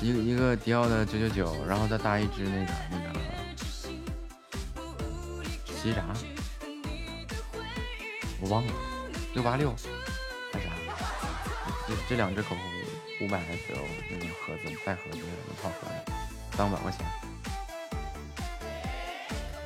[0.00, 3.08] 一个一个迪奥的九九九，然后再搭一支那个那个
[5.82, 6.04] 喜茶，
[8.40, 8.72] 我忘了
[9.34, 9.74] 六八六
[10.52, 10.70] 还啥？
[11.88, 12.60] 这这两支口红
[13.26, 13.78] 五百 S O
[14.12, 15.88] 那个盒子带盒子的一套盒
[16.56, 17.04] 子，三五百块钱。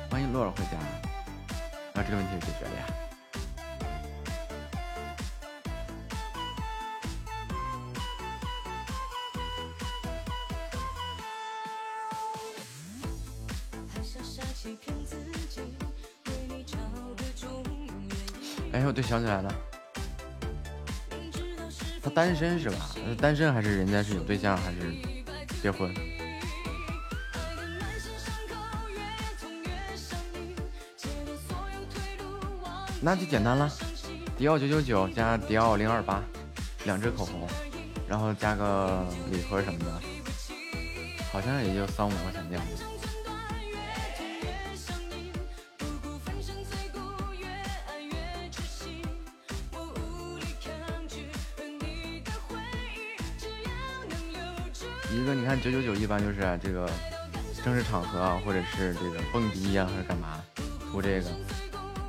[0.09, 0.77] 欢迎洛尔回家，
[1.93, 2.85] 那这个问题就解决了呀。
[18.73, 19.53] 哎，我对，想起来了，
[22.01, 22.89] 他单身是吧？
[23.05, 24.93] 呃单身还是人家是有对象还是
[25.61, 25.93] 结婚？
[33.03, 33.67] 那就简单了，
[34.37, 36.21] 迪奥九九九加迪奥零二八，
[36.85, 37.47] 两支口红，
[38.07, 39.91] 然后加个礼盒什么的，
[41.31, 42.83] 好像也就三五百块钱的样子。
[55.11, 56.87] 一个你看九九九一般就是这个
[57.65, 60.39] 正式场合啊，或者是这个蹦迪呀、还是干嘛
[60.91, 61.29] 涂这个，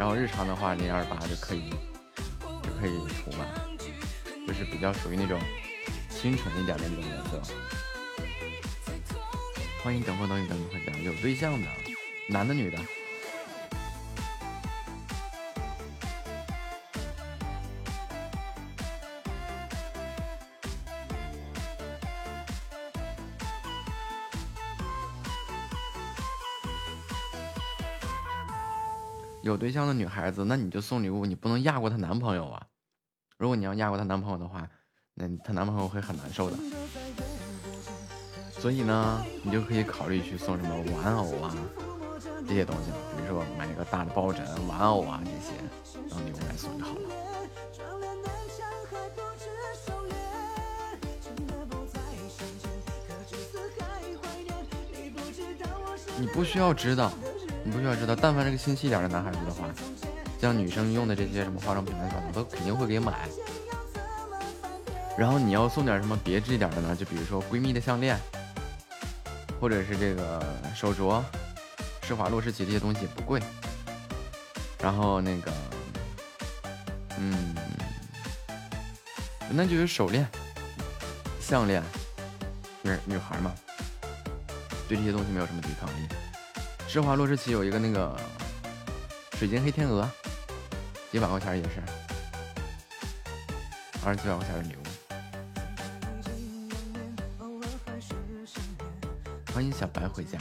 [0.02, 1.70] 然后日常的话零二八就可以
[2.60, 3.47] 就可以涂嘛，
[4.48, 5.40] 就是比较属于那种
[6.10, 7.40] 清纯一点的那种颜色。
[9.81, 11.68] 欢迎等风等雨等你回家，有对象的，
[12.26, 12.78] 男的女的？
[29.62, 32.66] 对象的女孩子，那你就送礼物，你不能压过她男朋友啊。
[33.39, 34.68] 如果你要压过她男朋友的话，
[35.15, 36.57] 那她男朋友会很难受的。
[38.50, 41.55] 所以呢，你就可以考虑去送什么玩偶啊
[42.44, 45.52] 这些东西，比如说买一个大的抱枕、玩偶啊这些，
[46.10, 47.00] 当礼物来送就好了。
[56.18, 57.12] 你不需要知道，
[57.65, 59.68] 你不需要知道，但凡是个心细一点的男孩子的话，
[60.41, 63.28] 像女生用的这些什么化妆品乱七八糟，都肯定会给买。
[65.16, 66.97] 然后你要送点什么别致一点的呢？
[66.97, 68.18] 就比如说闺蜜的项链，
[69.60, 70.42] 或者是这个
[70.74, 71.23] 手镯，
[72.02, 73.41] 施华洛世奇这些东西不贵。
[74.81, 75.52] 然后那个，
[77.18, 77.55] 嗯，
[79.50, 80.26] 那就是手链、
[81.41, 81.81] 项链，
[82.82, 83.55] 女女孩嘛，
[84.89, 86.08] 对这些东西没有什么抵抗力。
[86.92, 88.14] 施华洛世奇有一个那个
[89.38, 90.06] 水晶黑天鹅，
[91.10, 91.82] 几百块钱也是，
[94.04, 94.82] 二十几百块钱的礼物。
[99.54, 100.38] 欢迎小白回家。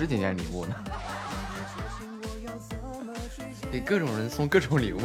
[0.00, 0.74] 十几年礼物呢，
[3.70, 5.00] 给各种人送各种礼物。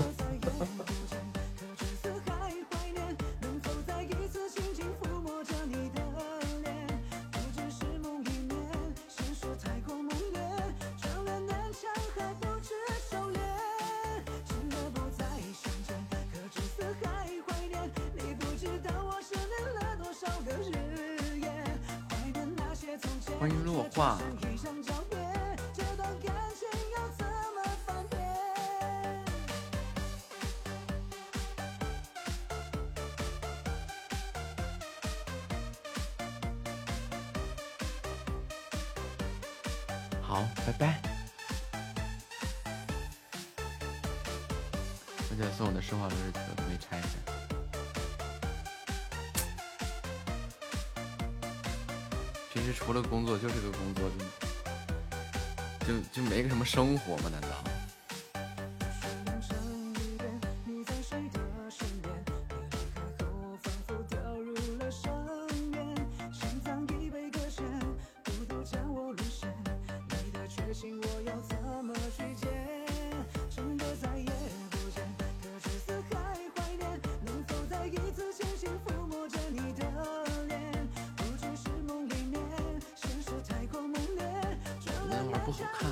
[85.46, 85.92] 不好看。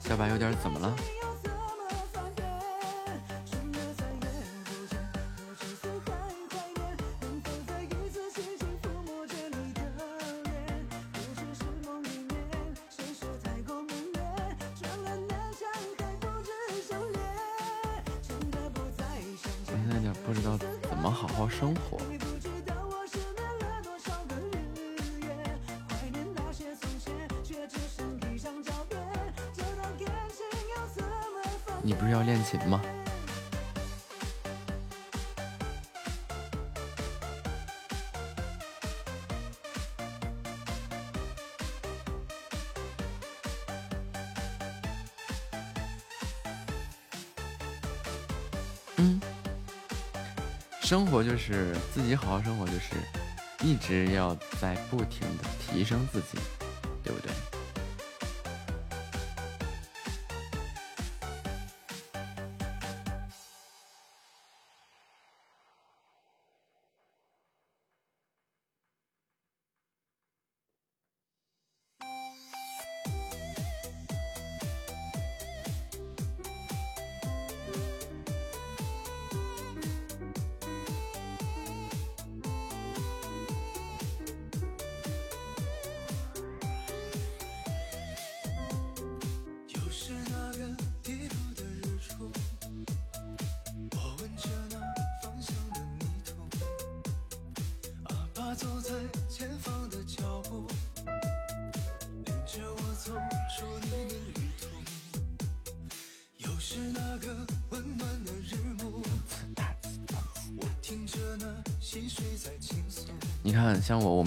[0.00, 1.25] 小白有点怎么了？
[50.86, 52.94] 生活就是自己好好生活，就是
[53.60, 56.38] 一直要在不停的提升自己，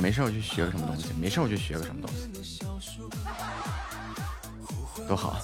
[0.10, 2.10] 没事我就学个什么东西，没事我就学个什么东
[2.44, 2.64] 西，
[5.08, 5.40] 多好。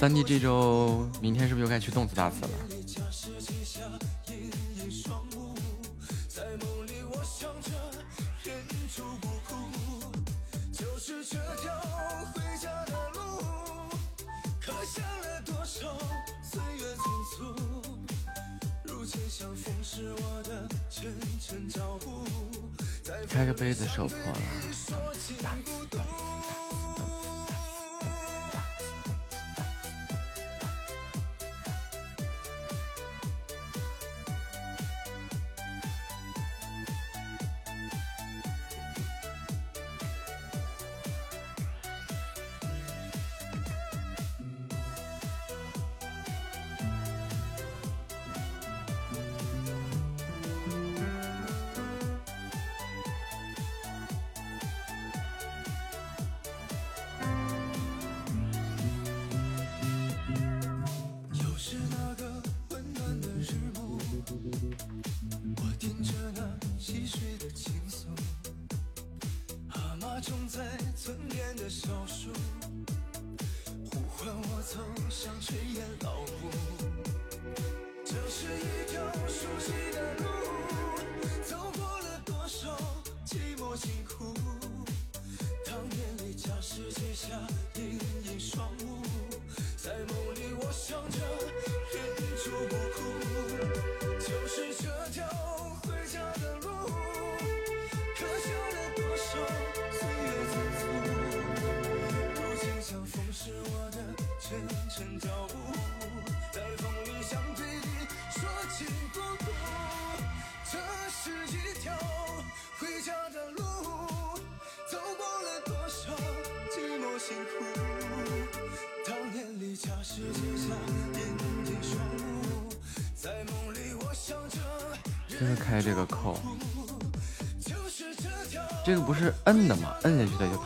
[0.00, 2.48] 三弟这周明天是不是又该去动次打次了？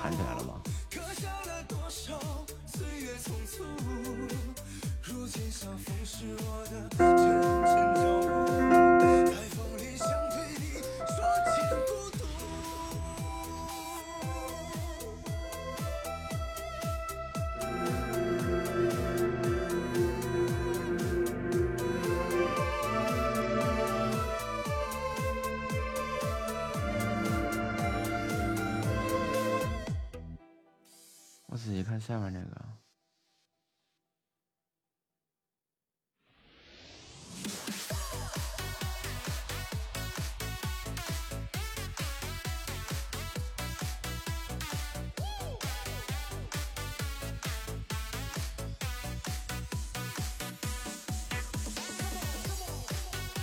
[0.00, 0.37] 喊起来了。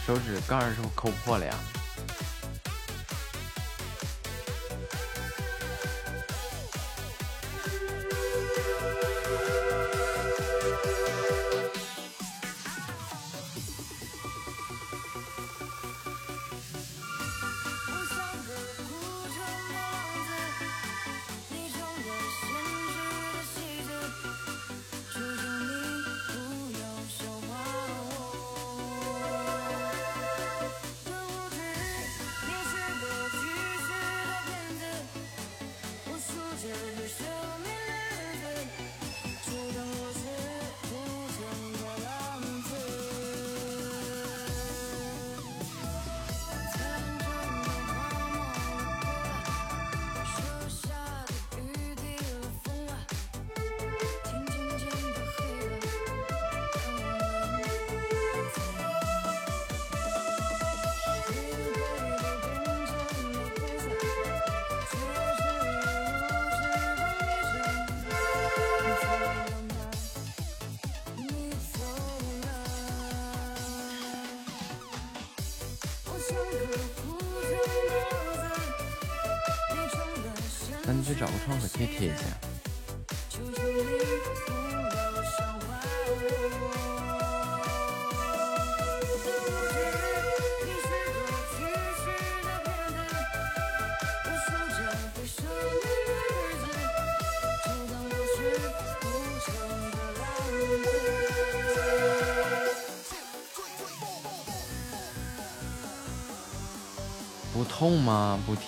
[0.05, 1.53] 手指盖儿是不是抠破了呀？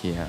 [0.01, 0.27] 天？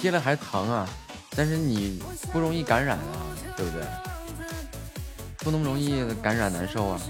[0.00, 0.88] 贴了还疼啊？
[1.36, 3.84] 但是你不容易感染啊，对不对？
[5.38, 7.00] 不那么容易感染难受啊。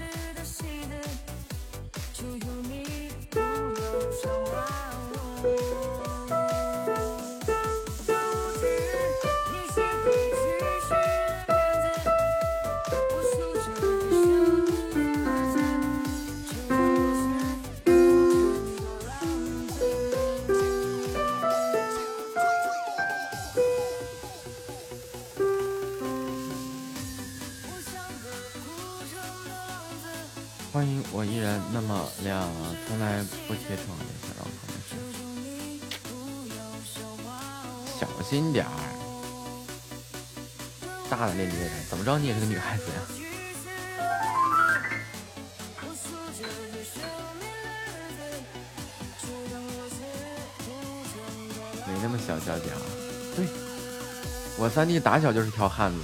[55.01, 55.99] 打小就是条汉子，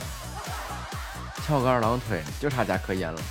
[1.45, 3.21] 翘个二郎腿，就差加颗烟了。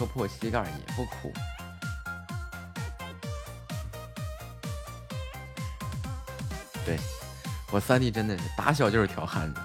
[0.00, 1.30] 磕破膝盖也不哭。
[6.86, 6.98] 对，
[7.70, 9.60] 我三弟真的是打小就是条汉子。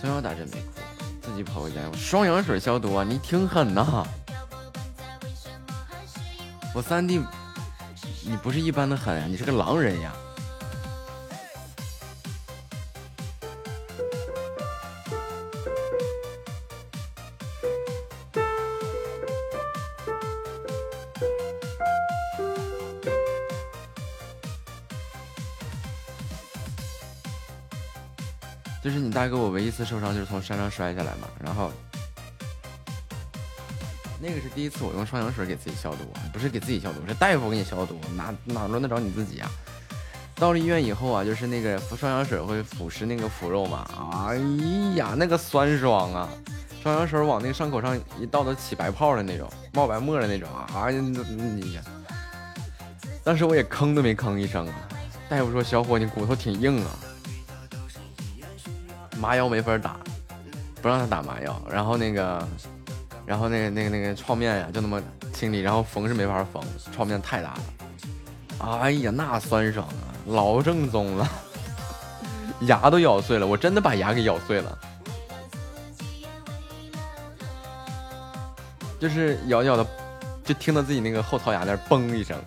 [0.00, 0.80] 从小打针没哭，
[1.20, 3.04] 自己跑回家用双氧水消毒啊！
[3.06, 4.06] 你挺狠呐！
[6.74, 7.22] 我三弟，
[8.24, 10.10] 你不是一般的狠呀，你是个狼人呀！
[29.20, 31.70] 大哥，我唯一一次受伤就是从山上摔下来嘛，然后
[34.18, 35.98] 那个是第一次我用双氧水给自己消毒，
[36.32, 39.50] 不是给自己消毒，是大夫给你消毒，哪哪轮得着你自己啊？
[40.36, 43.86] 到了医院以后啊，就是那个双氧水会腐蚀那个腐肉嘛，
[44.26, 44.36] 哎
[44.96, 46.26] 呀，那个酸爽啊！
[46.82, 50.66] 双氧水往那个伤口上一倒，都起白泡的那种，冒白沫的那种啊！
[50.76, 51.82] 哎呀，你呀，
[53.22, 54.66] 当时我也吭都没吭一声。
[55.28, 56.98] 大夫说：“小伙，你骨头挺硬啊。”
[59.20, 59.96] 麻药没法打，
[60.80, 61.60] 不让他打麻药。
[61.70, 62.48] 然后那个，
[63.26, 65.00] 然后那个那个那个创面呀，就那么
[65.34, 65.60] 清理。
[65.60, 67.60] 然后缝是没法缝，创面太大了。
[68.80, 71.28] 哎呀，那酸爽啊，老正宗了，
[72.62, 74.78] 牙都咬碎了，我真的把牙给咬碎了，
[78.98, 79.86] 就是咬咬的，
[80.44, 82.38] 就听到自己那个后槽牙那儿嘣一声，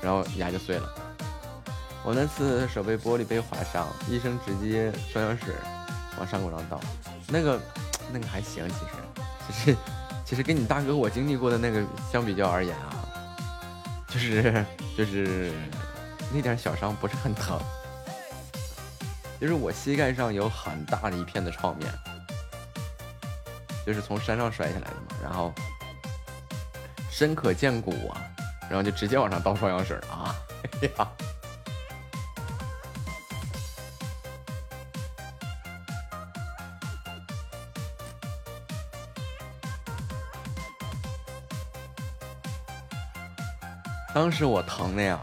[0.00, 0.88] 然后牙就碎了。
[2.02, 5.52] 我那次手被玻璃杯划伤，医生直接双氧水
[6.18, 6.80] 往伤口上倒，
[7.28, 7.60] 那个
[8.12, 8.92] 那个还行，其实。
[9.48, 9.76] 其实
[10.24, 11.80] 其实跟你大哥我经历过的那个
[12.10, 13.06] 相比较而言啊，
[14.08, 14.66] 就是
[14.98, 15.52] 就是
[16.32, 17.56] 那点小伤不是很疼，
[19.40, 21.88] 就是我膝盖上有很大的一片的创面，
[23.86, 25.52] 就是从山上摔下来的嘛，然后
[27.08, 28.18] 深可见骨啊，
[28.68, 30.34] 然后就直接往上倒双氧水啊，
[30.82, 31.08] 哎呀。
[44.16, 45.22] 当时我疼的呀，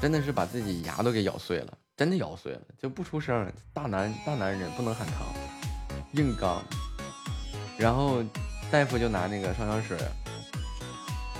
[0.00, 3.52] 真的是把自己牙都给咬碎了，真的咬碎了，就不出声。
[3.74, 5.26] 大男大男人不能喊疼，
[6.12, 6.62] 硬刚。
[7.76, 8.22] 然后
[8.70, 9.98] 大夫就拿那个双氧水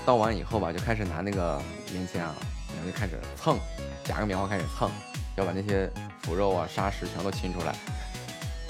[0.05, 1.57] 倒完以后吧，就开始拿那个
[1.93, 2.35] 棉签啊，
[2.75, 3.57] 然后就开始蹭，
[4.03, 4.91] 夹个棉花开始蹭，
[5.37, 5.89] 要把那些
[6.23, 7.73] 腐肉啊、沙石全都清出来。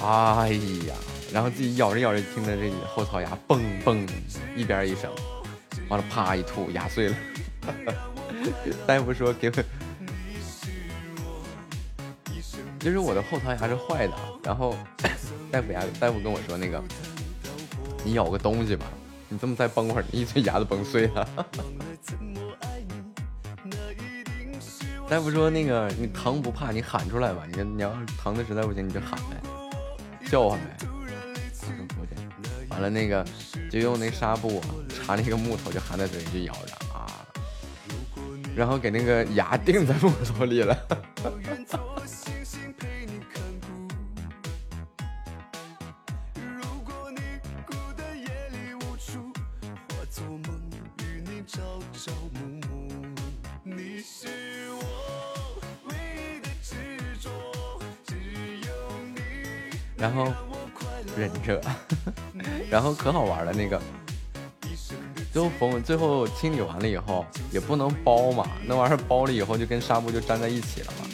[0.05, 0.49] 哎
[0.85, 0.93] 呀，
[1.33, 4.07] 然后自己咬着咬着，听着这后槽牙嘣嘣
[4.55, 5.11] 一边一声。
[5.89, 7.15] 完了，啪一吐，牙碎了。
[8.85, 9.63] 大夫说给我，
[12.79, 14.13] 就是我的后槽牙是坏的。
[14.43, 14.75] 然后
[15.51, 16.81] 大夫牙大夫跟我说，那个
[18.03, 18.85] 你咬个东西吧，
[19.27, 21.27] 你这么再崩会儿，你一嘴牙都崩碎了。
[25.09, 27.43] 大夫说那个你疼不怕，你喊出来吧。
[27.53, 29.37] 你你要疼的实在不行，你就喊呗，
[30.29, 30.77] 叫唤呗。
[32.77, 33.25] 完了那个
[33.71, 34.61] 就用那纱布。
[35.07, 37.07] 插那个木头就含在嘴里就咬着啊，
[38.53, 40.77] 然后给那个牙钉在木头里了。
[59.95, 60.31] 然后
[61.17, 61.61] 忍着，
[62.69, 63.81] 然后可好玩了那个。
[65.33, 71.07] 最后缝，最后清理完了以后也不能包嘛，那玩意儿包了以后就跟纱布就粘在一起了嘛。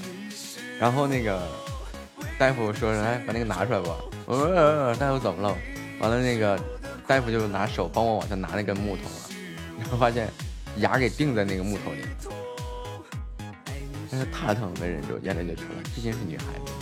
[0.79, 1.41] 然后那个
[2.37, 5.57] 大夫说：“来，把那个拿出来吧。”我说：“大夫怎么了？”
[5.99, 6.57] 完了那个
[7.07, 9.35] 大夫就拿手帮我往下拿那根木头了，
[9.79, 10.29] 然后发现
[10.77, 11.99] 牙给钉在那个木头里，
[14.09, 16.72] 但是太疼没忍住，眼泪就出来，毕竟是女孩子。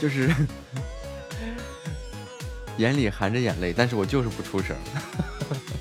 [0.00, 0.34] 就是
[2.78, 4.76] 眼里含着眼泪，但是我就是不出声。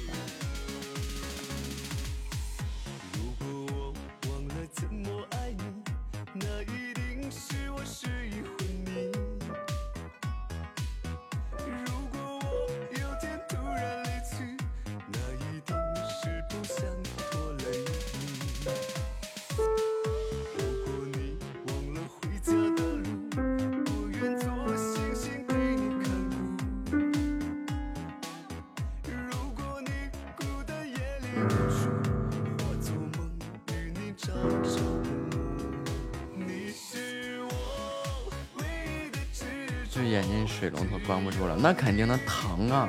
[41.61, 42.87] 那肯定的疼啊！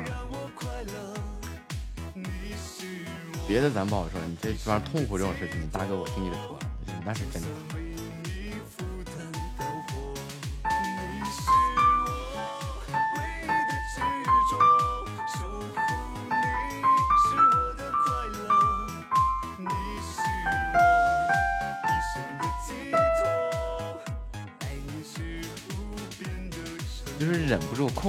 [3.49, 6.57] 别的咱不好说，你这玩意儿痛苦这种事情，大哥我听你的说，
[7.05, 7.49] 那是真的。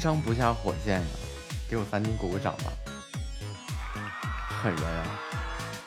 [0.00, 1.06] 伤不下火线呀！
[1.68, 2.72] 给我三金鼓个掌吧！
[4.62, 5.20] 狠人啊，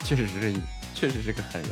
[0.04, 0.54] 确实是，
[0.94, 1.70] 确实是个狠人。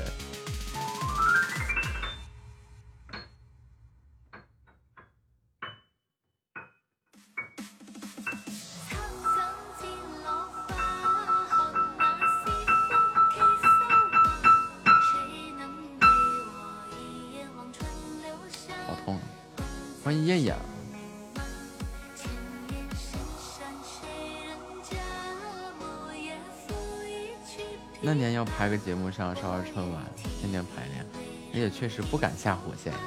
[28.85, 30.03] 节目上少儿春晚，
[30.41, 31.07] 天天排练，
[31.53, 32.99] 也确实不敢下火线呀。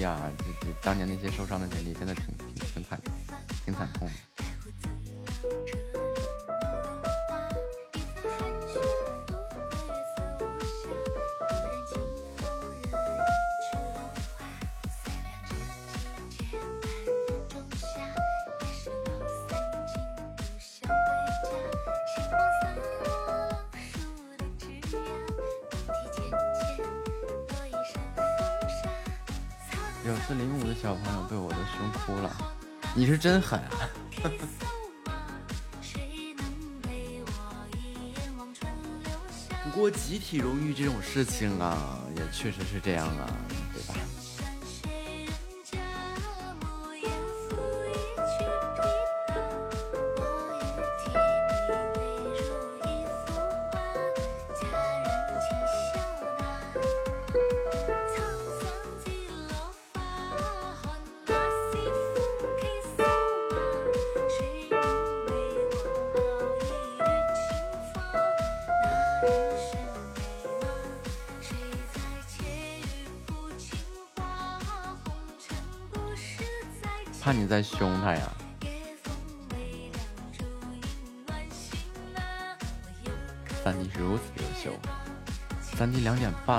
[0.00, 2.24] 回忆回忆啊，这这当年那些受伤的经历，真的挺
[33.20, 33.88] 真狠啊！
[39.64, 43.30] 不过集体荣誉这种事情啊，也确实是这样啊，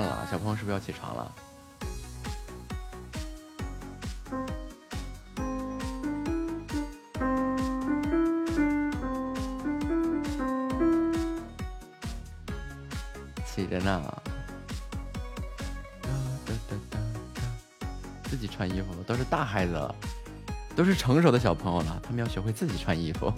[0.00, 1.32] 半了，小朋友是不是要起床了？
[13.44, 14.02] 起着呢。
[18.24, 19.94] 自己穿衣服都是大孩子了，
[20.74, 23.30] 都是成熟的小朋友了，他们要学会自己穿衣服。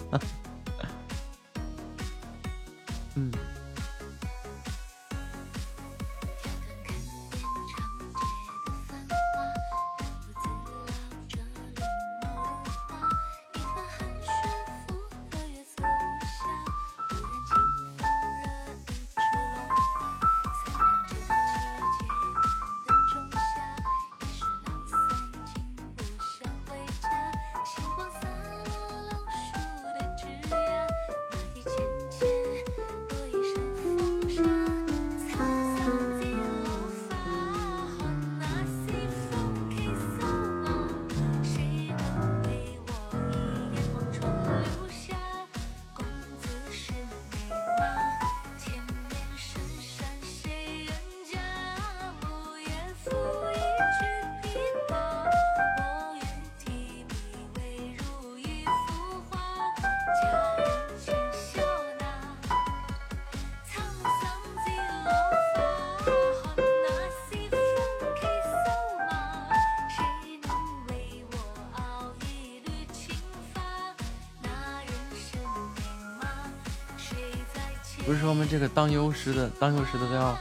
[78.55, 80.37] 这个当幼师的，当幼师的都要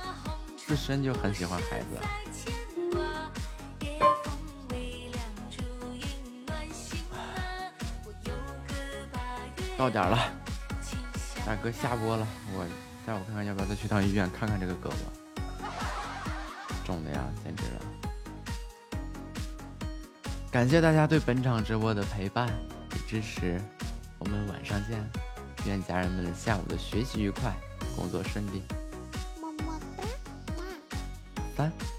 [0.56, 1.86] 自身就很喜欢孩子。
[9.76, 10.32] 到点了，
[11.44, 12.64] 大哥下播了，我
[13.04, 15.66] 待会看看要不要再去趟医院看看这个胳膊，
[16.86, 17.80] 肿的呀，简直了！
[20.52, 22.48] 感谢大家对本场直播的陪伴
[22.94, 23.60] 与支持，
[24.20, 25.04] 我们晚上见，
[25.66, 27.52] 愿家人们下午的学习愉快，
[27.94, 28.62] 工作顺利。
[29.40, 30.02] 么么哒，
[31.56, 31.93] 三。